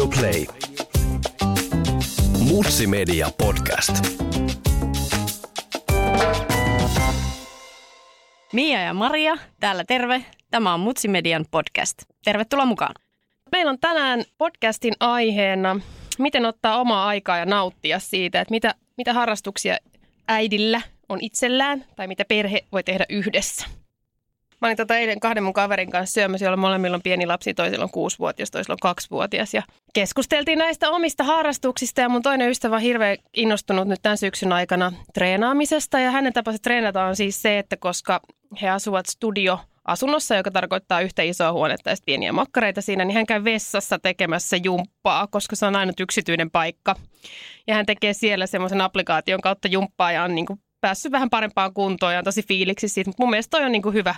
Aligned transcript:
Radio 0.00 0.18
Play. 0.20 0.46
Mutsi 2.38 2.86
Media 2.86 3.30
Podcast. 3.38 3.94
Mia 8.52 8.80
ja 8.80 8.94
Maria, 8.94 9.36
täällä 9.60 9.84
terve. 9.84 10.24
Tämä 10.50 10.74
on 10.74 10.80
Mutsi 10.80 11.08
Median 11.08 11.44
podcast. 11.50 12.02
Tervetuloa 12.24 12.66
mukaan. 12.66 12.94
Meillä 13.52 13.70
on 13.70 13.78
tänään 13.80 14.24
podcastin 14.38 14.94
aiheena, 15.00 15.80
miten 16.18 16.46
ottaa 16.46 16.80
omaa 16.80 17.06
aikaa 17.06 17.38
ja 17.38 17.46
nauttia 17.46 17.98
siitä, 17.98 18.40
että 18.40 18.52
mitä, 18.52 18.74
mitä 18.96 19.12
harrastuksia 19.12 19.76
äidillä 20.28 20.80
on 21.08 21.18
itsellään 21.20 21.84
tai 21.96 22.06
mitä 22.06 22.24
perhe 22.24 22.64
voi 22.72 22.82
tehdä 22.82 23.04
yhdessä. 23.08 23.79
Mä 24.60 24.68
olin 24.68 24.76
tota 24.76 24.96
eilen 24.96 25.20
kahden 25.20 25.42
mun 25.42 25.52
kaverin 25.52 25.90
kanssa 25.90 26.14
syömässä, 26.14 26.46
jolla 26.46 26.56
molemmilla 26.56 26.94
on 26.94 27.02
pieni 27.02 27.26
lapsi, 27.26 27.54
toisella 27.54 27.84
on 27.84 27.90
kuusivuotias, 27.90 28.50
toisella 28.50 28.74
on 28.74 28.78
kaksivuotias. 28.82 29.54
Ja 29.54 29.62
keskusteltiin 29.94 30.58
näistä 30.58 30.90
omista 30.90 31.24
harrastuksista 31.24 32.00
ja 32.00 32.08
mun 32.08 32.22
toinen 32.22 32.50
ystävä 32.50 32.76
on 32.76 32.82
hirveän 32.82 33.16
innostunut 33.36 33.88
nyt 33.88 34.02
tämän 34.02 34.18
syksyn 34.18 34.52
aikana 34.52 34.92
treenaamisesta. 35.14 35.98
Ja 35.98 36.10
hänen 36.10 36.32
tapansa 36.32 36.58
treenata 36.62 37.04
on 37.04 37.16
siis 37.16 37.42
se, 37.42 37.58
että 37.58 37.76
koska 37.76 38.20
he 38.62 38.68
asuvat 38.68 39.06
studio 39.06 39.58
asunnossa, 39.84 40.36
joka 40.36 40.50
tarkoittaa 40.50 41.00
yhtä 41.00 41.22
isoa 41.22 41.52
huonetta 41.52 41.90
ja 41.90 41.96
pieniä 42.06 42.32
makkareita 42.32 42.80
siinä, 42.80 43.04
niin 43.04 43.14
hän 43.14 43.26
käy 43.26 43.44
vessassa 43.44 43.98
tekemässä 43.98 44.56
jumppaa, 44.56 45.26
koska 45.26 45.56
se 45.56 45.66
on 45.66 45.76
ainut 45.76 46.00
yksityinen 46.00 46.50
paikka. 46.50 46.96
Ja 47.66 47.74
hän 47.74 47.86
tekee 47.86 48.12
siellä 48.12 48.46
semmoisen 48.46 48.80
applikaation 48.80 49.40
kautta 49.40 49.68
jumppaa 49.68 50.12
ja 50.12 50.22
on 50.22 50.34
niin 50.34 50.46
kuin 50.46 50.60
päässyt 50.80 51.12
vähän 51.12 51.30
parempaan 51.30 51.74
kuntoon 51.74 52.12
ja 52.12 52.18
on 52.18 52.24
tosi 52.24 52.42
fiiliksi 52.42 52.88
siitä. 52.88 53.08
Mutta 53.08 53.22
mun 53.22 53.30
mielestä 53.30 53.50
toi 53.50 53.66
on 53.66 53.72
niin 53.72 53.82
kuin 53.82 53.94
hyvä, 53.94 54.14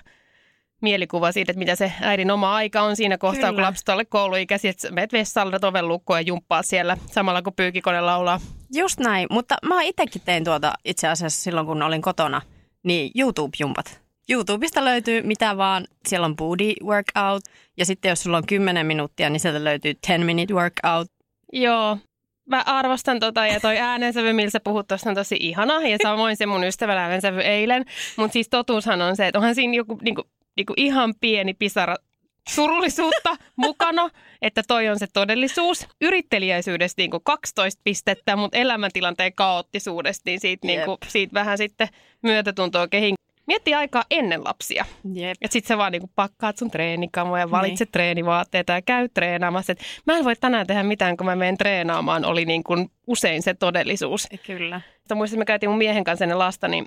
mielikuva 0.82 1.32
siitä, 1.32 1.52
että 1.52 1.58
mitä 1.58 1.76
se 1.76 1.92
äidin 2.00 2.30
oma 2.30 2.54
aika 2.54 2.82
on 2.82 2.96
siinä 2.96 3.18
kohtaa, 3.18 3.40
Kyllä. 3.40 3.52
kun 3.52 3.62
lapset 3.62 3.88
alle 3.88 4.04
kouluikäisiä, 4.04 4.70
että 4.70 4.90
menet 4.90 5.12
vessalle 5.12 5.58
oven 5.62 5.88
lukkoon 5.88 6.18
ja 6.18 6.22
jumppaa 6.22 6.62
siellä 6.62 6.96
samalla 7.06 7.42
kun 7.42 7.52
pyykikone 7.52 8.00
laulaa. 8.00 8.40
Just 8.74 9.00
näin, 9.00 9.26
mutta 9.30 9.56
mä 9.66 9.82
itsekin 9.82 10.22
tein 10.24 10.44
tuota 10.44 10.72
itse 10.84 11.08
asiassa 11.08 11.42
silloin, 11.42 11.66
kun 11.66 11.82
olin 11.82 12.02
kotona, 12.02 12.42
niin 12.82 13.10
YouTube-jumpat. 13.18 14.02
YouTubesta 14.30 14.84
löytyy 14.84 15.22
mitä 15.22 15.56
vaan. 15.56 15.84
Siellä 16.08 16.24
on 16.24 16.36
booty 16.36 16.72
workout 16.84 17.42
ja 17.76 17.86
sitten 17.86 18.08
jos 18.08 18.22
sulla 18.22 18.36
on 18.36 18.46
10 18.46 18.86
minuuttia, 18.86 19.30
niin 19.30 19.40
sieltä 19.40 19.64
löytyy 19.64 19.94
10 20.06 20.26
minute 20.26 20.54
workout. 20.54 21.08
Joo, 21.52 21.98
mä 22.48 22.62
arvostan 22.66 23.20
tota 23.20 23.46
ja 23.46 23.60
toi 23.60 23.78
äänensävy, 23.78 24.32
millä 24.32 24.50
sä 24.50 24.60
puhut 24.60 24.88
tuosta 24.88 25.10
on 25.10 25.16
tosi 25.16 25.36
ihana 25.40 25.88
ja 25.88 25.96
samoin 26.02 26.36
se 26.36 26.46
mun 26.46 26.64
ystävän 26.64 26.98
äänensävy 26.98 27.40
eilen. 27.40 27.84
Mutta 28.16 28.32
siis 28.32 28.48
totuushan 28.48 29.02
on 29.02 29.16
se, 29.16 29.26
että 29.26 29.38
onhan 29.38 29.54
siinä 29.54 29.74
joku 29.74 29.98
niinku, 30.02 30.24
niinku 30.56 30.72
ihan 30.76 31.14
pieni 31.20 31.54
pisara 31.54 31.96
surullisuutta 32.48 33.36
mukana, 33.56 34.10
että 34.42 34.62
toi 34.68 34.88
on 34.88 34.98
se 34.98 35.06
todellisuus. 35.12 35.86
Yrittelijäisyydestä 36.00 37.02
niin 37.02 37.10
kuin 37.10 37.24
12 37.24 37.80
pistettä, 37.84 38.36
mutta 38.36 38.58
elämäntilanteen 38.58 39.32
kaoottisuudesta, 39.34 40.22
niin 40.26 40.40
siitä, 40.40 40.66
niin 40.66 40.84
kuin, 40.84 40.98
siitä 41.08 41.34
vähän 41.34 41.58
sitten 41.58 41.88
myötätuntoa 42.22 42.88
kehin. 42.88 43.14
Mietti 43.46 43.74
aikaa 43.74 44.04
ennen 44.10 44.44
lapsia. 44.44 44.84
Jep. 45.14 45.36
Et 45.40 45.52
sit 45.52 45.66
sä 45.66 45.78
vaan 45.78 45.92
niinku 45.92 46.10
pakkaat 46.14 46.58
sun 46.58 46.70
treenikamoja, 46.70 47.50
valitset 47.50 47.86
niin. 47.86 47.92
treenivaatteita 47.92 48.72
ja 48.72 48.82
käy 48.82 49.08
treenaamassa. 49.08 49.72
Et 49.72 49.80
mä 50.06 50.16
en 50.16 50.24
voi 50.24 50.36
tänään 50.36 50.66
tehdä 50.66 50.82
mitään, 50.82 51.16
kun 51.16 51.26
mä 51.26 51.36
menen 51.36 51.58
treenaamaan, 51.58 52.24
oli 52.24 52.44
niinku 52.44 52.74
usein 53.06 53.42
se 53.42 53.54
todellisuus. 53.54 54.28
Kyllä. 54.46 54.80
Muistin, 55.14 55.38
me 55.38 55.44
käytiin 55.44 55.70
mun 55.70 55.78
miehen 55.78 56.04
kanssa 56.04 56.24
ennen 56.24 56.38
lasta, 56.38 56.68
niin 56.68 56.86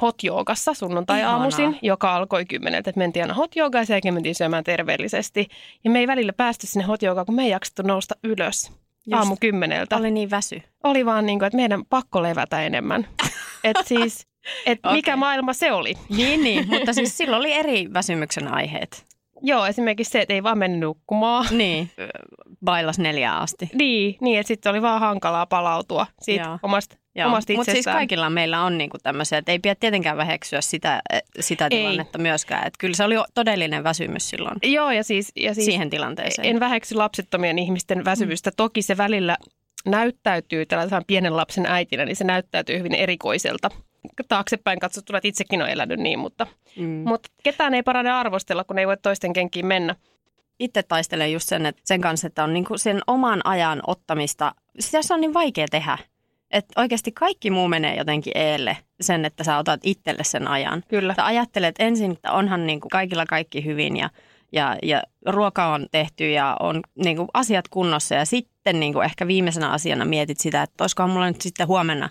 hot 0.00 0.22
joogassa 0.22 0.74
sunnuntai-aamuisin, 0.74 1.78
joka 1.82 2.16
alkoi 2.16 2.44
kymmeneltä. 2.44 2.90
Että 2.90 2.98
mentiin 2.98 3.22
aina 3.22 3.34
hot 3.34 3.56
joogaan 3.56 3.82
ja 3.82 3.86
sen 3.86 4.14
mentiin 4.14 4.34
syömään 4.34 4.64
terveellisesti. 4.64 5.48
Ja 5.84 5.90
me 5.90 5.98
ei 5.98 6.06
välillä 6.06 6.32
päästy 6.32 6.66
sinne 6.66 6.86
hot 6.86 7.02
joogaan, 7.02 7.26
kun 7.26 7.34
me 7.34 7.42
ei 7.42 7.50
jaksettu 7.50 7.82
nousta 7.82 8.14
ylös 8.24 8.72
Just. 9.06 9.18
aamu 9.18 9.36
kymmeneltä. 9.40 9.96
Oli 9.96 10.10
niin 10.10 10.30
väsy. 10.30 10.62
Oli 10.84 11.06
vaan 11.06 11.26
niin 11.26 11.38
kuin, 11.38 11.46
että 11.46 11.56
meidän 11.56 11.84
pakko 11.84 12.22
levätä 12.22 12.62
enemmän. 12.62 13.06
että 13.64 13.82
siis, 13.86 14.26
että 14.66 14.88
okay. 14.88 14.98
mikä 14.98 15.16
maailma 15.16 15.52
se 15.52 15.72
oli. 15.72 15.94
Niin, 16.08 16.44
niin, 16.44 16.68
mutta 16.68 16.92
siis 16.92 17.16
silloin 17.16 17.40
oli 17.40 17.52
eri 17.52 17.92
väsymyksen 17.92 18.48
aiheet. 18.48 19.13
Joo, 19.42 19.66
esimerkiksi 19.66 20.10
se, 20.10 20.20
että 20.20 20.34
ei 20.34 20.42
vaan 20.42 20.58
mennyt 20.58 20.80
nukkumaan. 20.80 21.46
Niin, 21.50 21.90
bailas 22.64 22.98
neljään 22.98 23.38
asti. 23.38 23.70
Niin, 23.74 24.16
niin 24.20 24.40
että 24.40 24.48
sitten 24.48 24.70
oli 24.70 24.82
vaan 24.82 25.00
hankalaa 25.00 25.46
palautua 25.46 26.06
siitä 26.20 26.44
Joo. 26.44 26.58
omasta 26.62 26.96
mutta 27.56 27.72
siis 27.72 27.84
kaikilla 27.84 28.30
meillä 28.30 28.62
on 28.62 28.78
niinku 28.78 28.98
tämmöisiä, 29.02 29.38
että 29.38 29.52
ei 29.52 29.58
pidä 29.58 29.74
tietenkään 29.74 30.16
väheksyä 30.16 30.60
sitä, 30.60 31.02
eh, 31.12 31.22
sitä 31.40 31.68
tilannetta 31.68 32.18
ei. 32.18 32.22
myöskään. 32.22 32.66
Että 32.66 32.76
kyllä 32.80 32.94
se 32.94 33.04
oli 33.04 33.14
todellinen 33.34 33.84
väsymys 33.84 34.30
silloin 34.30 34.56
Joo, 34.62 34.90
ja 34.90 35.04
siis, 35.04 35.32
ja 35.36 35.54
siis 35.54 35.64
siihen 35.64 35.90
tilanteeseen. 35.90 36.48
En 36.48 36.60
väheksy 36.60 36.94
lapsettomien 36.94 37.58
ihmisten 37.58 38.04
väsymystä. 38.04 38.50
Mm. 38.50 38.54
Toki 38.56 38.82
se 38.82 38.96
välillä 38.96 39.36
näyttäytyy 39.86 40.66
tällaisen 40.66 41.04
pienen 41.06 41.36
lapsen 41.36 41.66
äitinä, 41.66 42.04
niin 42.04 42.16
se 42.16 42.24
näyttäytyy 42.24 42.78
hyvin 42.78 42.94
erikoiselta. 42.94 43.70
Taaksepäin 44.28 44.78
katsottuna, 44.78 45.18
että 45.18 45.28
itsekin 45.28 45.62
on 45.62 45.68
elänyt 45.68 46.00
niin, 46.00 46.18
mutta, 46.18 46.46
mm. 46.76 47.02
mutta 47.06 47.28
ketään 47.42 47.74
ei 47.74 47.82
parane 47.82 48.10
arvostella, 48.10 48.64
kun 48.64 48.78
ei 48.78 48.86
voi 48.86 48.96
toisten 48.96 49.32
kenkiin 49.32 49.66
mennä 49.66 49.94
itse 50.58 50.82
taistelen 50.82 51.32
just 51.32 51.48
sen, 51.48 51.66
että 51.66 51.82
sen 51.84 52.00
kanssa, 52.00 52.26
että 52.26 52.44
on 52.44 52.54
niinku 52.54 52.78
sen 52.78 53.00
oman 53.06 53.40
ajan 53.46 53.82
ottamista, 53.86 54.54
sitä 54.78 55.02
se 55.02 55.14
on 55.14 55.20
niin 55.20 55.34
vaikea 55.34 55.66
tehdä. 55.70 55.98
Että 56.50 56.80
oikeasti 56.80 57.12
kaikki 57.12 57.50
muu 57.50 57.68
menee 57.68 57.96
jotenkin 57.96 58.32
eelle 58.36 58.76
sen, 59.00 59.24
että 59.24 59.44
sä 59.44 59.58
otat 59.58 59.80
itselle 59.82 60.24
sen 60.24 60.48
ajan. 60.48 60.82
Kyllä. 60.88 61.14
Sä 61.14 61.26
ajattelet 61.26 61.74
ensin, 61.78 62.12
että 62.12 62.32
onhan 62.32 62.66
niin 62.66 62.80
kuin 62.80 62.90
kaikilla 62.90 63.26
kaikki 63.26 63.64
hyvin 63.64 63.96
ja, 63.96 64.10
ja, 64.52 64.76
ja 64.82 65.02
ruoka 65.26 65.66
on 65.66 65.86
tehty 65.90 66.30
ja 66.30 66.56
on 66.60 66.80
niin 67.04 67.16
kuin 67.16 67.28
asiat 67.34 67.68
kunnossa. 67.68 68.14
Ja 68.14 68.24
sitten 68.24 68.80
niin 68.80 68.92
kuin 68.92 69.04
ehkä 69.04 69.26
viimeisenä 69.26 69.70
asiana 69.70 70.04
mietit 70.04 70.40
sitä, 70.40 70.62
että 70.62 70.84
olisikohan 70.84 71.10
mulla 71.10 71.26
nyt 71.26 71.40
sitten 71.40 71.68
huomenna 71.68 72.08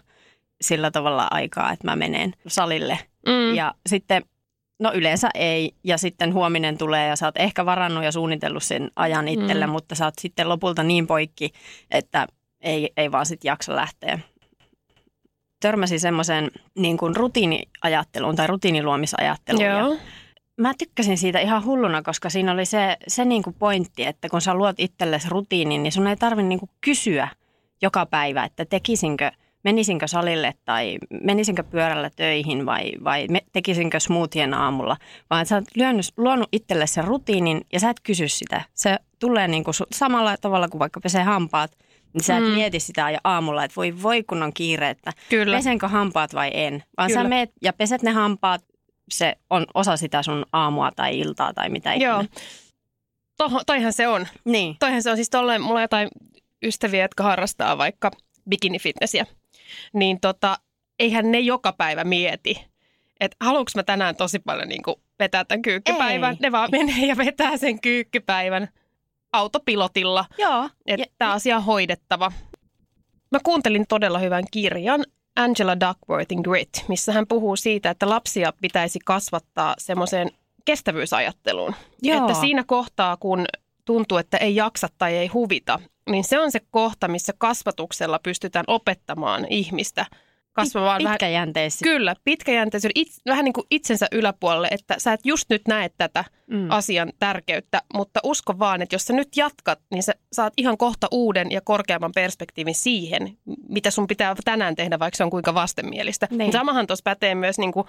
sillä 0.63 0.91
tavalla 0.91 1.27
aikaa, 1.31 1.71
että 1.71 1.87
mä 1.87 1.95
menen 1.95 2.33
salille. 2.47 2.99
Mm. 3.27 3.55
Ja 3.55 3.73
sitten 3.87 4.23
No 4.79 4.91
yleensä 4.93 5.29
ei. 5.33 5.71
Ja 5.83 5.97
sitten 5.97 6.33
huominen 6.33 6.77
tulee 6.77 7.07
ja 7.07 7.15
sä 7.15 7.25
oot 7.25 7.37
ehkä 7.37 7.65
varannut 7.65 8.03
ja 8.03 8.11
suunnitellut 8.11 8.63
sen 8.63 8.91
ajan 8.95 9.27
itselle, 9.27 9.67
mm. 9.67 9.71
mutta 9.71 9.95
sä 9.95 10.05
oot 10.05 10.13
sitten 10.21 10.49
lopulta 10.49 10.83
niin 10.83 11.07
poikki, 11.07 11.51
että 11.91 12.27
ei, 12.61 12.91
ei 12.97 13.11
vaan 13.11 13.25
sitten 13.25 13.49
jaksa 13.49 13.75
lähteä 13.75 14.19
törmäsin 15.59 15.99
semmoisen 15.99 16.51
niin 16.75 16.97
kuin 16.97 17.15
rutiiniajatteluun 17.15 18.35
tai 18.35 18.47
rutiiniluomisajatteluun. 18.47 19.65
Joo. 19.65 19.93
Ja 19.93 19.99
mä 20.57 20.73
tykkäsin 20.77 21.17
siitä 21.17 21.39
ihan 21.39 21.65
hulluna, 21.65 22.01
koska 22.01 22.29
siinä 22.29 22.51
oli 22.51 22.65
se, 22.65 22.97
se 23.07 23.25
niin 23.25 23.43
kuin 23.43 23.55
pointti, 23.59 24.05
että 24.05 24.29
kun 24.29 24.41
sä 24.41 24.53
luot 24.53 24.75
itsellesi 24.79 25.29
rutiinin, 25.29 25.83
niin 25.83 25.91
sun 25.91 26.07
ei 26.07 26.15
tarvitse 26.15 26.47
niin 26.47 26.59
kysyä 26.81 27.27
joka 27.81 28.05
päivä, 28.05 28.43
että 28.43 28.65
tekisinkö, 28.65 29.31
menisinkö 29.63 30.07
salille 30.07 30.53
tai 30.65 30.97
menisinkö 31.21 31.63
pyörällä 31.63 32.09
töihin 32.15 32.65
vai, 32.65 32.91
vai 33.03 33.27
tekisinkö 33.51 33.99
smoothien 33.99 34.53
aamulla, 34.53 34.97
vaan 35.29 35.45
sä 35.45 35.55
oot 35.55 35.65
lyönyt, 35.75 36.05
luonut 36.17 36.49
itsellesi 36.51 36.93
sen 36.93 37.03
rutiinin 37.03 37.61
ja 37.73 37.79
sä 37.79 37.89
et 37.89 37.99
kysy 38.03 38.27
sitä. 38.27 38.61
Se 38.73 38.97
tulee 39.19 39.47
niin 39.47 39.63
kuin 39.63 39.75
samalla 39.91 40.37
tavalla 40.37 40.67
kuin 40.67 40.79
vaikka 40.79 40.99
pesee 40.99 41.23
hampaat– 41.23 41.71
niin 42.13 42.23
sä 42.23 42.37
et 42.37 42.43
mm. 42.43 42.49
mieti 42.49 42.79
sitä 42.79 43.09
ja 43.09 43.19
aamulla, 43.23 43.63
että 43.63 43.75
voi 43.75 44.01
voi 44.01 44.23
kun 44.23 44.43
on 44.43 44.53
kiire, 44.53 44.89
että 44.89 45.13
Kyllä. 45.29 45.57
pesenkö 45.57 45.87
hampaat 45.87 46.33
vai 46.33 46.51
en. 46.53 46.83
Vaan 46.97 47.09
Kyllä. 47.09 47.23
sä 47.23 47.29
meet 47.29 47.51
ja 47.61 47.73
peset 47.73 48.01
ne 48.01 48.11
hampaat, 48.11 48.61
se 49.09 49.35
on 49.49 49.65
osa 49.73 49.97
sitä 49.97 50.23
sun 50.23 50.45
aamua 50.53 50.91
tai 50.95 51.19
iltaa 51.19 51.53
tai 51.53 51.69
mitä 51.69 51.95
Joo. 51.95 52.19
ikinä. 52.19 52.41
Toho, 53.37 53.61
toihan 53.65 53.93
se 53.93 54.07
on. 54.07 54.27
Niin. 54.45 54.75
Toihan 54.79 55.03
se 55.03 55.09
on. 55.09 55.17
Siis 55.17 55.29
tolleen, 55.29 55.61
mulla 55.61 55.75
on 55.75 55.81
jotain 55.81 56.09
ystäviä, 56.63 57.03
jotka 57.03 57.23
harrastaa 57.23 57.77
vaikka 57.77 58.11
bikinifitnessiä. 58.49 59.25
Niin 59.93 60.19
tota, 60.19 60.57
eihän 60.99 61.31
ne 61.31 61.39
joka 61.39 61.73
päivä 61.73 62.03
mieti, 62.03 62.65
että 63.19 63.37
haluanko 63.41 63.71
mä 63.75 63.83
tänään 63.83 64.15
tosi 64.15 64.39
paljon 64.39 64.67
niin 64.67 64.81
vetää 65.19 65.45
tämän 65.45 65.61
kyykkypäivän. 65.61 66.31
Ei. 66.33 66.37
Ne 66.41 66.51
vaan 66.51 66.69
menee 66.71 67.05
ja 67.05 67.17
vetää 67.17 67.57
sen 67.57 67.81
kyykkypäivän 67.81 68.67
autopilotilla. 69.33 70.25
Joo. 70.37 70.69
Että 70.85 71.05
tämä 71.17 71.31
asia 71.31 71.57
on 71.57 71.63
hoidettava. 71.63 72.31
Mä 73.31 73.39
kuuntelin 73.43 73.85
todella 73.89 74.19
hyvän 74.19 74.43
kirjan 74.51 75.05
Angela 75.35 75.79
Duckworthin 75.79 76.41
Grit, 76.43 76.85
missä 76.87 77.13
hän 77.13 77.27
puhuu 77.27 77.55
siitä, 77.55 77.89
että 77.89 78.09
lapsia 78.09 78.53
pitäisi 78.61 78.99
kasvattaa 79.05 79.75
semmoiseen 79.77 80.31
kestävyysajatteluun. 80.65 81.75
Joo. 82.01 82.17
Että 82.17 82.41
siinä 82.41 82.63
kohtaa, 82.67 83.17
kun 83.17 83.45
tuntuu, 83.85 84.17
että 84.17 84.37
ei 84.37 84.55
jaksa 84.55 84.87
tai 84.97 85.15
ei 85.15 85.27
huvita, 85.27 85.79
niin 86.09 86.23
se 86.23 86.39
on 86.39 86.51
se 86.51 86.59
kohta, 86.71 87.07
missä 87.07 87.33
kasvatuksella 87.37 88.19
pystytään 88.19 88.65
opettamaan 88.67 89.47
ihmistä– 89.49 90.05
kasvamaan 90.53 91.01
pitkäjänteisesti. 91.03 91.85
Vähän, 91.85 91.97
kyllä, 91.97 92.15
pitkäjänteisesti. 92.23 93.01
It, 93.01 93.07
vähän 93.25 93.45
niin 93.45 93.53
kuin 93.53 93.67
itsensä 93.71 94.07
yläpuolelle, 94.11 94.67
että 94.71 94.95
sä 94.97 95.13
et 95.13 95.19
just 95.23 95.49
nyt 95.49 95.61
näe 95.67 95.89
tätä 95.97 96.25
mm. 96.47 96.71
asian 96.71 97.13
tärkeyttä, 97.19 97.81
mutta 97.93 98.19
usko 98.23 98.59
vaan, 98.59 98.81
että 98.81 98.95
jos 98.95 99.05
sä 99.05 99.13
nyt 99.13 99.37
jatkat, 99.37 99.79
niin 99.91 100.03
sä 100.03 100.13
saat 100.33 100.53
ihan 100.57 100.77
kohta 100.77 101.07
uuden 101.11 101.51
ja 101.51 101.61
korkeamman 101.61 102.11
perspektiivin 102.15 102.75
siihen, 102.75 103.37
mitä 103.69 103.91
sun 103.91 104.07
pitää 104.07 104.35
tänään 104.45 104.75
tehdä, 104.75 104.99
vaikka 104.99 105.17
se 105.17 105.23
on 105.23 105.29
kuinka 105.29 105.53
vastenmielistä. 105.53 106.27
Niin. 106.31 106.51
Samahan 106.51 106.87
tuossa 106.87 107.03
pätee 107.03 107.35
myös 107.35 107.57
niin 107.57 107.71
kuin, 107.71 107.87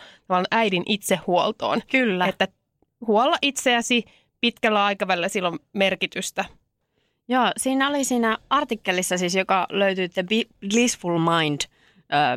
äidin 0.50 0.82
itsehuoltoon. 0.86 1.82
Kyllä. 1.90 2.26
Että 2.26 2.48
huolla 3.06 3.36
itseäsi 3.42 4.04
pitkällä 4.40 4.84
aikavälillä 4.84 5.28
silloin 5.28 5.58
merkitystä 5.72 6.44
Joo, 7.28 7.50
siinä 7.56 7.88
oli 7.88 8.04
siinä 8.04 8.38
artikkelissa 8.50 9.18
siis, 9.18 9.34
joka 9.34 9.66
löytyy 9.70 10.08
The 10.08 10.24
Blissful 10.70 11.18
Mind 11.18 11.60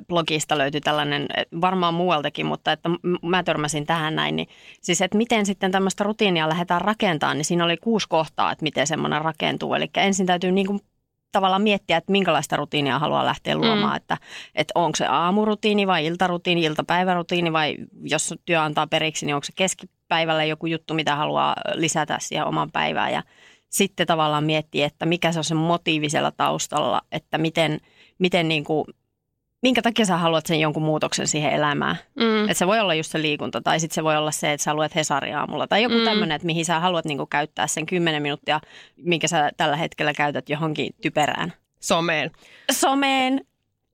blogista 0.07 0.57
löytyi 0.57 0.81
tällainen, 0.81 1.27
varmaan 1.61 1.93
muualtakin, 1.93 2.45
mutta 2.45 2.71
että 2.71 2.89
mä 3.21 3.43
törmäsin 3.43 3.85
tähän 3.85 4.15
näin, 4.15 4.35
niin 4.35 4.47
siis 4.81 5.01
että 5.01 5.17
miten 5.17 5.45
sitten 5.45 5.71
tämmöistä 5.71 6.03
rutiinia 6.03 6.49
lähdetään 6.49 6.81
rakentamaan, 6.81 7.37
niin 7.37 7.45
siinä 7.45 7.65
oli 7.65 7.77
kuusi 7.77 8.09
kohtaa, 8.09 8.51
että 8.51 8.63
miten 8.63 8.87
semmoinen 8.87 9.21
rakentuu. 9.21 9.73
Eli 9.73 9.89
ensin 9.97 10.25
täytyy 10.25 10.51
niin 10.51 10.67
kuin 10.67 10.79
tavallaan 11.31 11.61
miettiä, 11.61 11.97
että 11.97 12.11
minkälaista 12.11 12.55
rutiinia 12.55 12.99
haluaa 12.99 13.25
lähteä 13.25 13.55
luomaan, 13.55 13.93
mm. 13.93 13.97
että, 13.97 14.17
että 14.55 14.71
onko 14.75 14.95
se 14.95 15.05
aamurutiini 15.05 15.87
vai 15.87 16.05
iltarutiini, 16.05 16.63
iltapäivärutiini 16.63 17.53
vai 17.53 17.75
jos 18.03 18.33
työ 18.45 18.61
antaa 18.61 18.87
periksi, 18.87 19.25
niin 19.25 19.35
onko 19.35 19.45
se 19.45 19.53
keskipäivällä 19.55 20.43
joku 20.43 20.65
juttu, 20.65 20.93
mitä 20.93 21.15
haluaa 21.15 21.55
lisätä 21.73 22.17
siihen 22.21 22.45
oman 22.45 22.71
päivään 22.71 23.13
ja 23.13 23.23
sitten 23.69 24.07
tavallaan 24.07 24.43
miettiä, 24.43 24.85
että 24.85 25.05
mikä 25.05 25.31
se 25.31 25.39
on 25.39 25.43
se 25.43 25.55
motiivisella 25.55 26.31
taustalla, 26.31 27.01
että 27.11 27.37
miten, 27.37 27.79
miten 28.19 28.47
niin 28.47 28.63
kuin, 28.63 28.85
minkä 29.61 29.81
takia 29.81 30.05
sä 30.05 30.17
haluat 30.17 30.45
sen 30.45 30.59
jonkun 30.59 30.83
muutoksen 30.83 31.27
siihen 31.27 31.53
elämään. 31.53 31.95
Mm. 32.15 32.43
Että 32.43 32.53
se 32.53 32.67
voi 32.67 32.79
olla 32.79 32.93
just 32.93 33.11
se 33.11 33.21
liikunta 33.21 33.61
tai 33.61 33.79
sitten 33.79 33.95
se 33.95 34.03
voi 34.03 34.17
olla 34.17 34.31
se, 34.31 34.53
että 34.53 34.63
sä 34.63 34.73
luet 34.73 34.95
Hesari 34.95 35.33
aamulla 35.33 35.67
tai 35.67 35.83
joku 35.83 35.95
mm. 35.97 36.05
tämmöinen, 36.05 36.35
että 36.35 36.45
mihin 36.45 36.65
sä 36.65 36.79
haluat 36.79 37.05
niinku 37.05 37.25
käyttää 37.25 37.67
sen 37.67 37.85
10 37.85 38.21
minuuttia, 38.21 38.59
minkä 38.95 39.27
sä 39.27 39.51
tällä 39.57 39.75
hetkellä 39.75 40.13
käytät 40.13 40.49
johonkin 40.49 40.95
typerään. 41.01 41.53
Someen. 41.79 42.31
Someen, 42.71 43.41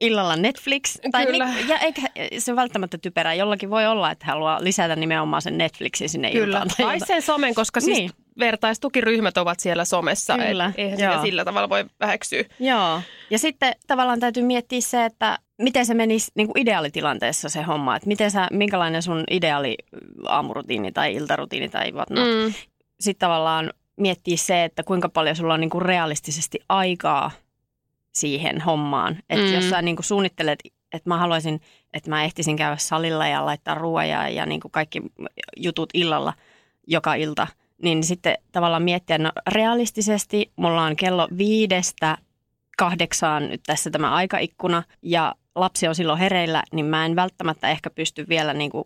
illalla 0.01 0.35
Netflix. 0.35 0.97
Tai 1.11 1.25
Kyllä. 1.25 1.45
Ni- 1.45 1.67
ja 1.67 1.79
eikä 1.79 2.01
se 2.37 2.55
välttämättä 2.55 2.97
typerää. 2.97 3.33
Jollakin 3.33 3.69
voi 3.69 3.87
olla, 3.87 4.11
että 4.11 4.25
haluaa 4.25 4.63
lisätä 4.63 4.95
nimenomaan 4.95 5.41
sen 5.41 5.57
Netflixin 5.57 6.09
sinne 6.09 6.31
Kyllä. 6.31 6.45
iltaan. 6.45 6.67
Tai, 6.67 6.85
tai 6.85 7.07
sen 7.07 7.21
somen, 7.21 7.55
koska 7.55 7.79
siis 7.79 7.97
niin. 7.97 8.11
Vertaistukiryhmät 8.39 9.37
ovat 9.37 9.59
siellä 9.59 9.85
somessa. 9.85 10.37
Kyllä. 10.37 10.65
Et 10.65 10.79
eihän 10.79 10.97
sitä 10.97 11.21
sillä 11.21 11.45
tavalla 11.45 11.69
voi 11.69 11.85
väheksyä. 11.99 12.43
Joo. 12.59 13.01
Ja 13.29 13.39
sitten 13.39 13.75
tavallaan 13.87 14.19
täytyy 14.19 14.43
miettiä 14.43 14.81
se, 14.81 15.05
että 15.05 15.39
miten 15.57 15.85
se 15.85 15.93
menisi 15.93 16.31
niin 16.35 16.47
kuin 16.47 16.61
ideaalitilanteessa 16.61 17.49
se 17.49 17.61
homma. 17.61 17.95
Että 17.95 18.07
miten 18.07 18.31
sä, 18.31 18.47
minkälainen 18.51 19.01
sun 19.01 19.23
ideaali 19.31 19.77
aamurutiini 20.27 20.91
tai 20.91 21.13
iltarutiini 21.13 21.69
tai 21.69 21.91
whatnot. 21.91 22.25
Mm. 22.25 22.53
Sitten 22.99 23.27
tavallaan 23.27 23.73
miettiä 23.95 24.37
se, 24.37 24.63
että 24.63 24.83
kuinka 24.83 25.09
paljon 25.09 25.35
sulla 25.35 25.53
on 25.53 25.59
niin 25.59 25.69
kuin 25.69 25.81
realistisesti 25.81 26.59
aikaa 26.69 27.31
siihen 28.11 28.61
hommaan. 28.61 29.17
Että 29.29 29.45
mm. 29.45 29.53
jos 29.53 29.69
sä 29.69 29.81
niin 29.81 29.95
kuin 29.95 30.05
suunnittelet, 30.05 30.59
että 30.93 31.09
mä 31.09 31.17
haluaisin, 31.17 31.61
että 31.93 32.09
mä 32.09 32.23
ehtisin 32.23 32.55
käydä 32.55 32.77
salilla 32.77 33.27
ja 33.27 33.45
laittaa 33.45 33.75
ruoja 33.75 34.29
ja 34.29 34.45
niin 34.45 34.61
kuin 34.61 34.71
kaikki 34.71 35.01
jutut 35.57 35.89
illalla 35.93 36.33
joka 36.87 37.13
ilta, 37.13 37.47
niin 37.83 38.03
sitten 38.03 38.37
tavallaan 38.51 38.83
miettiä, 38.83 39.17
no 39.17 39.31
realistisesti 39.47 40.51
mulla 40.55 40.83
on 40.83 40.95
kello 40.95 41.27
viidestä 41.37 42.17
kahdeksaan 42.77 43.49
nyt 43.49 43.61
tässä 43.65 43.89
tämä 43.89 44.11
aikaikkuna 44.11 44.83
ja 45.01 45.35
lapsi 45.55 45.87
on 45.87 45.95
silloin 45.95 46.19
hereillä, 46.19 46.63
niin 46.71 46.85
mä 46.85 47.05
en 47.05 47.15
välttämättä 47.15 47.69
ehkä 47.69 47.89
pysty 47.89 48.25
vielä 48.29 48.53
niin 48.53 48.71
kuin 48.71 48.83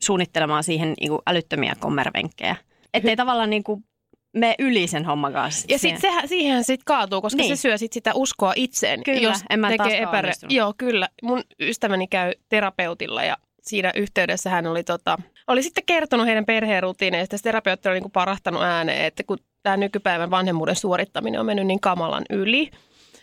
suunnittelemaan 0.00 0.64
siihen 0.64 0.94
niin 1.00 1.10
kuin 1.10 1.22
älyttömiä 1.26 1.74
kommervenkkejä. 1.80 2.56
Että 2.94 3.10
ei 3.10 3.16
tavallaan 3.16 3.50
niin 3.50 3.64
kuin 3.64 3.84
me 4.32 4.54
yli 4.58 4.86
sen 4.86 5.04
homman 5.04 5.32
kanssa. 5.32 5.66
Ja 5.70 5.78
sit 5.78 5.98
sehän, 5.98 6.28
siihen 6.28 6.64
sitten 6.64 6.84
kaatuu, 6.84 7.22
koska 7.22 7.42
niin. 7.42 7.56
se 7.56 7.60
syö 7.60 7.78
sit 7.78 7.92
sitä 7.92 8.10
uskoa 8.14 8.52
itseen. 8.56 9.02
Kyllä, 9.02 9.20
jos 9.20 9.38
en 9.50 9.60
mä 9.60 9.68
tekee 9.68 10.02
epärä... 10.02 10.32
Joo, 10.48 10.74
kyllä. 10.78 11.08
Mun 11.22 11.42
ystäväni 11.60 12.06
käy 12.06 12.32
terapeutilla 12.48 13.24
ja 13.24 13.36
siinä 13.62 13.92
yhteydessä 13.96 14.50
hän 14.50 14.66
oli, 14.66 14.84
tota, 14.84 15.18
oli 15.46 15.62
sitten 15.62 15.84
kertonut 15.86 16.26
heidän 16.26 16.46
perheen 16.46 16.82
rutiineista. 16.82 17.36
Se 17.36 17.42
terapeutti 17.42 17.88
oli 17.88 17.96
niin 17.96 18.02
kuin 18.02 18.12
parahtanut 18.12 18.62
ääneen, 18.62 19.04
että 19.04 19.22
kun 19.22 19.38
tämä 19.62 19.76
nykypäivän 19.76 20.30
vanhemmuuden 20.30 20.76
suorittaminen 20.76 21.40
on 21.40 21.46
mennyt 21.46 21.66
niin 21.66 21.80
kamalan 21.80 22.24
yli– 22.30 22.70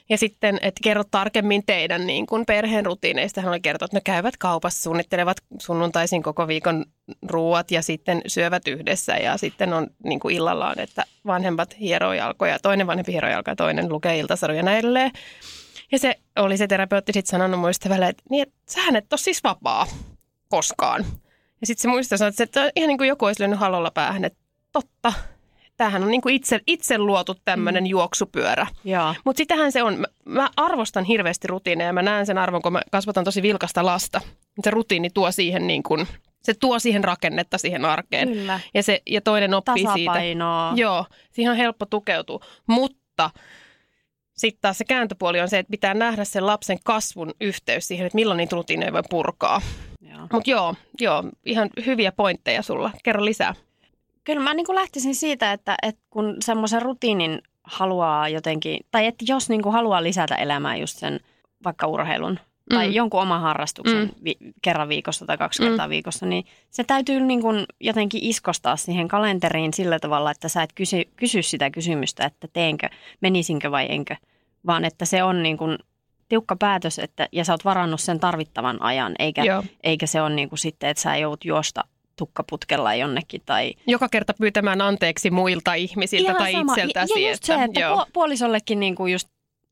ja 0.09 0.17
sitten, 0.17 0.59
että 0.61 0.79
kerro 0.83 1.03
tarkemmin 1.11 1.63
teidän 1.65 2.07
niin 2.07 2.27
kuin 2.27 2.45
perheen 2.45 2.85
rutiineista. 2.85 3.41
Hän 3.41 3.49
oli 3.49 3.59
kertonut, 3.59 3.89
että 3.89 3.97
ne 3.97 4.15
käyvät 4.15 4.37
kaupassa, 4.37 4.83
suunnittelevat 4.83 5.37
sunnuntaisin 5.59 6.23
koko 6.23 6.47
viikon 6.47 6.85
ruuat 7.27 7.71
ja 7.71 7.81
sitten 7.81 8.21
syövät 8.27 8.67
yhdessä. 8.67 9.17
Ja 9.17 9.37
sitten 9.37 9.73
on 9.73 9.87
niin 10.03 10.19
kuin 10.19 10.35
illallaan, 10.35 10.79
että 10.79 11.05
vanhemmat 11.25 11.79
hieroo 11.79 12.13
jalkoja, 12.13 12.59
toinen 12.59 12.87
vanhempi 12.87 13.11
hieroo 13.11 13.31
jalkoja, 13.31 13.55
toinen 13.55 13.89
lukee 13.89 14.19
iltasaruja 14.19 14.63
näin 14.63 14.79
edelleen. 14.79 15.11
Ja 15.91 15.99
se 15.99 16.15
oli 16.35 16.57
se 16.57 16.67
terapeutti 16.67 17.13
sitten 17.13 17.31
sanonut 17.31 17.59
muistavalle, 17.59 18.07
että, 18.07 18.23
niin, 18.29 18.41
että 18.41 18.55
sähän 18.69 18.95
et 18.95 19.13
ole 19.13 19.19
siis 19.19 19.43
vapaa 19.43 19.87
koskaan. 20.49 21.05
Ja 21.61 21.67
sitten 21.67 21.81
se 21.81 21.87
muistaa 21.87 22.17
sanoa, 22.17 22.31
että 22.39 22.61
se, 22.61 22.71
ihan 22.75 22.87
niin 22.87 22.97
kuin 22.97 23.07
joku 23.07 23.25
olisi 23.25 23.41
lyönyt 23.41 23.59
halolla 23.59 23.91
päähän, 23.91 24.25
että 24.25 24.39
totta, 24.71 25.13
tämähän 25.77 26.03
on 26.03 26.09
niin 26.09 26.21
kuin 26.21 26.35
itse, 26.35 26.59
itse 26.67 26.97
luotu 26.97 27.35
tämmöinen 27.45 27.83
mm. 27.83 27.87
juoksupyörä. 27.87 28.67
Mutta 29.25 29.37
sitähän 29.37 29.71
se 29.71 29.83
on. 29.83 29.99
Mä, 29.99 30.07
mä 30.25 30.49
arvostan 30.57 31.03
hirveästi 31.03 31.47
rutiineja. 31.47 31.93
Mä 31.93 32.01
näen 32.01 32.25
sen 32.25 32.37
arvon, 32.37 32.61
kun 32.61 32.73
mä 32.73 32.81
kasvatan 32.91 33.23
tosi 33.23 33.41
vilkasta 33.41 33.85
lasta. 33.85 34.21
Se 34.63 34.71
rutiini 34.71 35.09
tuo 35.09 35.31
siihen 35.31 35.67
niin 35.67 35.83
kuin, 35.83 36.07
se 36.43 36.53
tuo 36.53 36.79
siihen 36.79 37.03
rakennetta 37.03 37.57
siihen 37.57 37.85
arkeen. 37.85 38.29
Kyllä. 38.29 38.59
Ja, 38.73 38.83
se, 38.83 39.01
ja 39.07 39.21
toinen 39.21 39.53
oppii 39.53 39.83
Tasapainoa. 39.83 40.69
siitä. 40.69 40.81
Joo, 40.81 41.05
siihen 41.31 41.51
on 41.51 41.57
helppo 41.57 41.85
tukeutua. 41.85 42.39
Mutta 42.67 43.29
sitten 44.37 44.61
taas 44.61 44.77
se 44.77 44.85
kääntöpuoli 44.85 45.41
on 45.41 45.49
se, 45.49 45.59
että 45.59 45.71
pitää 45.71 45.93
nähdä 45.93 46.23
sen 46.23 46.45
lapsen 46.45 46.77
kasvun 46.83 47.33
yhteys 47.41 47.87
siihen, 47.87 48.05
että 48.05 48.15
milloin 48.15 48.37
niitä 48.37 48.55
rutiineja 48.55 48.93
voi 48.93 49.03
purkaa. 49.09 49.61
Mutta 50.33 50.49
joo, 50.49 50.75
joo, 51.01 51.23
ihan 51.45 51.69
hyviä 51.85 52.11
pointteja 52.11 52.61
sulla. 52.61 52.91
Kerro 53.03 53.25
lisää. 53.25 53.55
Kyllä 54.23 54.43
mä 54.43 54.53
niin 54.53 54.65
kuin 54.65 54.75
lähtisin 54.75 55.15
siitä, 55.15 55.51
että, 55.51 55.75
että 55.81 56.01
kun 56.09 56.35
semmoisen 56.39 56.81
rutiinin 56.81 57.41
haluaa 57.63 58.29
jotenkin, 58.29 58.79
tai 58.91 59.05
että 59.05 59.25
jos 59.27 59.49
niin 59.49 59.61
kuin 59.61 59.73
haluaa 59.73 60.03
lisätä 60.03 60.35
elämää 60.35 60.75
just 60.75 60.97
sen 60.97 61.19
vaikka 61.63 61.87
urheilun 61.87 62.31
mm. 62.31 62.75
tai 62.75 62.95
jonkun 62.95 63.21
oman 63.21 63.41
harrastuksen 63.41 64.03
mm. 64.03 64.09
vi- 64.23 64.37
kerran 64.61 64.89
viikossa 64.89 65.25
tai 65.25 65.37
kaksi 65.37 65.61
mm. 65.61 65.67
kertaa 65.67 65.89
viikossa, 65.89 66.25
niin 66.25 66.45
se 66.69 66.83
täytyy 66.83 67.19
niin 67.19 67.41
kuin 67.41 67.65
jotenkin 67.79 68.23
iskostaa 68.23 68.77
siihen 68.77 69.07
kalenteriin 69.07 69.73
sillä 69.73 69.99
tavalla, 69.99 70.31
että 70.31 70.49
sä 70.49 70.63
et 70.63 70.73
kysy, 70.75 71.03
kysy 71.15 71.41
sitä 71.41 71.69
kysymystä, 71.69 72.25
että 72.25 72.47
teenkö, 72.53 72.89
menisinkö 73.21 73.71
vai 73.71 73.85
enkö, 73.89 74.15
vaan 74.65 74.85
että 74.85 75.05
se 75.05 75.23
on 75.23 75.43
niin 75.43 75.57
kuin 75.57 75.77
tiukka 76.29 76.55
päätös 76.55 76.99
että, 76.99 77.27
ja 77.31 77.45
sä 77.45 77.53
oot 77.53 77.65
varannut 77.65 78.01
sen 78.01 78.19
tarvittavan 78.19 78.81
ajan, 78.81 79.15
eikä, 79.19 79.43
eikä 79.83 80.07
se 80.07 80.21
ole 80.21 80.29
niin 80.29 80.49
kuin 80.49 80.59
sitten, 80.59 80.89
että 80.89 81.03
sä 81.03 81.17
joudut 81.17 81.45
juosta 81.45 81.83
tukkaputkella 82.15 82.95
jonnekin. 82.95 83.41
Tai... 83.45 83.73
Joka 83.87 84.09
kerta 84.09 84.33
pyytämään 84.33 84.81
anteeksi 84.81 85.31
muilta 85.31 85.73
ihmisiltä 85.73 86.31
Ihan 86.31 86.37
tai 86.37 86.51
sama. 86.51 86.73
itseltäsi. 86.73 87.23
Ja 87.23 87.29
just 87.29 87.43
se, 87.43 87.53
että 87.63 87.79
joo. 87.79 88.05
puolisollekin 88.13 88.79
niin 88.79 88.95
kuin 88.95 89.13
just, 89.13 89.27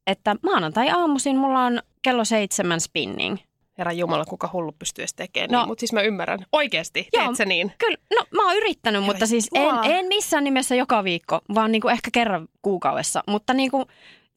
että 0.08 0.36
maanantai 0.44 0.90
aamuisin 0.90 1.38
mulla 1.38 1.64
on 1.64 1.82
kello 2.02 2.26
seitsemän 2.26 2.82
spinning. 2.82 3.38
Herra 3.78 3.92
Jumala, 3.92 4.26
kuka 4.26 4.50
hullu 4.54 4.72
pystyy 4.80 5.02
edes 5.02 5.14
tekemään 5.14 5.52
no, 5.52 5.60
niin, 5.60 5.68
mutta 5.68 5.80
siis 5.80 5.94
mä 5.94 6.02
ymmärrän. 6.02 6.46
Oikeasti, 6.52 7.08
joo, 7.14 7.34
teet 7.38 7.50
niin? 7.50 7.72
Kyllä, 7.78 7.98
no 8.16 8.26
mä 8.36 8.48
oon 8.48 8.58
yrittänyt, 8.58 9.04
mutta 9.04 9.28
siis 9.28 9.50
en, 9.54 9.92
en 9.92 10.06
missään 10.06 10.44
nimessä 10.44 10.76
joka 10.76 11.04
viikko, 11.04 11.42
vaan 11.56 11.72
niin 11.72 11.82
kuin 11.82 11.92
ehkä 11.92 12.10
kerran 12.14 12.48
kuukaudessa. 12.62 13.24
Mutta 13.28 13.54
niin 13.54 13.72
kuin, 13.72 13.86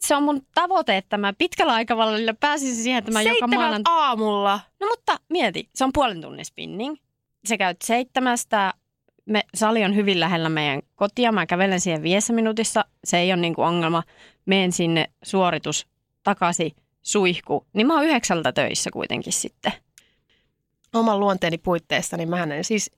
se 0.01 0.17
on 0.17 0.23
mun 0.23 0.47
tavoite, 0.55 0.97
että 0.97 1.17
mä 1.17 1.33
pitkällä 1.33 1.73
aikavälillä 1.73 2.35
pääsisin 2.35 2.83
siihen, 2.83 2.99
että 2.99 3.13
mä 3.13 3.23
joka 3.23 3.47
maanantai... 3.47 3.95
aamulla? 3.95 4.61
No 4.81 4.87
mutta 4.87 5.17
mieti, 5.29 5.69
se 5.75 5.85
on 5.85 5.91
puolen 5.93 6.21
tunnin 6.21 6.45
spinning 6.45 6.97
sä 7.49 7.57
käyt 7.57 7.83
seitsemästä, 7.85 8.75
me, 9.27 9.43
sali 9.55 9.85
on 9.85 9.95
hyvin 9.95 10.21
lähellä 10.21 10.49
meidän 10.49 10.83
kotia, 10.97 11.33
mä 11.33 11.47
kävelen 11.47 11.81
siihen 11.81 12.03
viidessä 12.03 12.33
minuutissa, 12.33 12.85
se 13.05 13.19
ei 13.19 13.33
ole 13.33 13.41
niinku 13.41 13.63
ongelma. 13.63 14.03
Meen 14.47 14.73
sinne 14.73 15.11
suoritus 15.23 15.87
takaisin, 16.23 16.73
suihku, 17.03 17.67
niin 17.73 17.87
mä 17.87 17.95
oon 17.95 18.05
yhdeksältä 18.05 18.53
töissä 18.53 18.91
kuitenkin 18.93 19.33
sitten. 19.33 19.73
Oman 20.95 21.21
luonteeni 21.21 21.59
puitteissa, 21.59 22.17
niin 22.17 22.31
mä 22.31 22.43
en 22.43 22.65
siis 22.65 22.91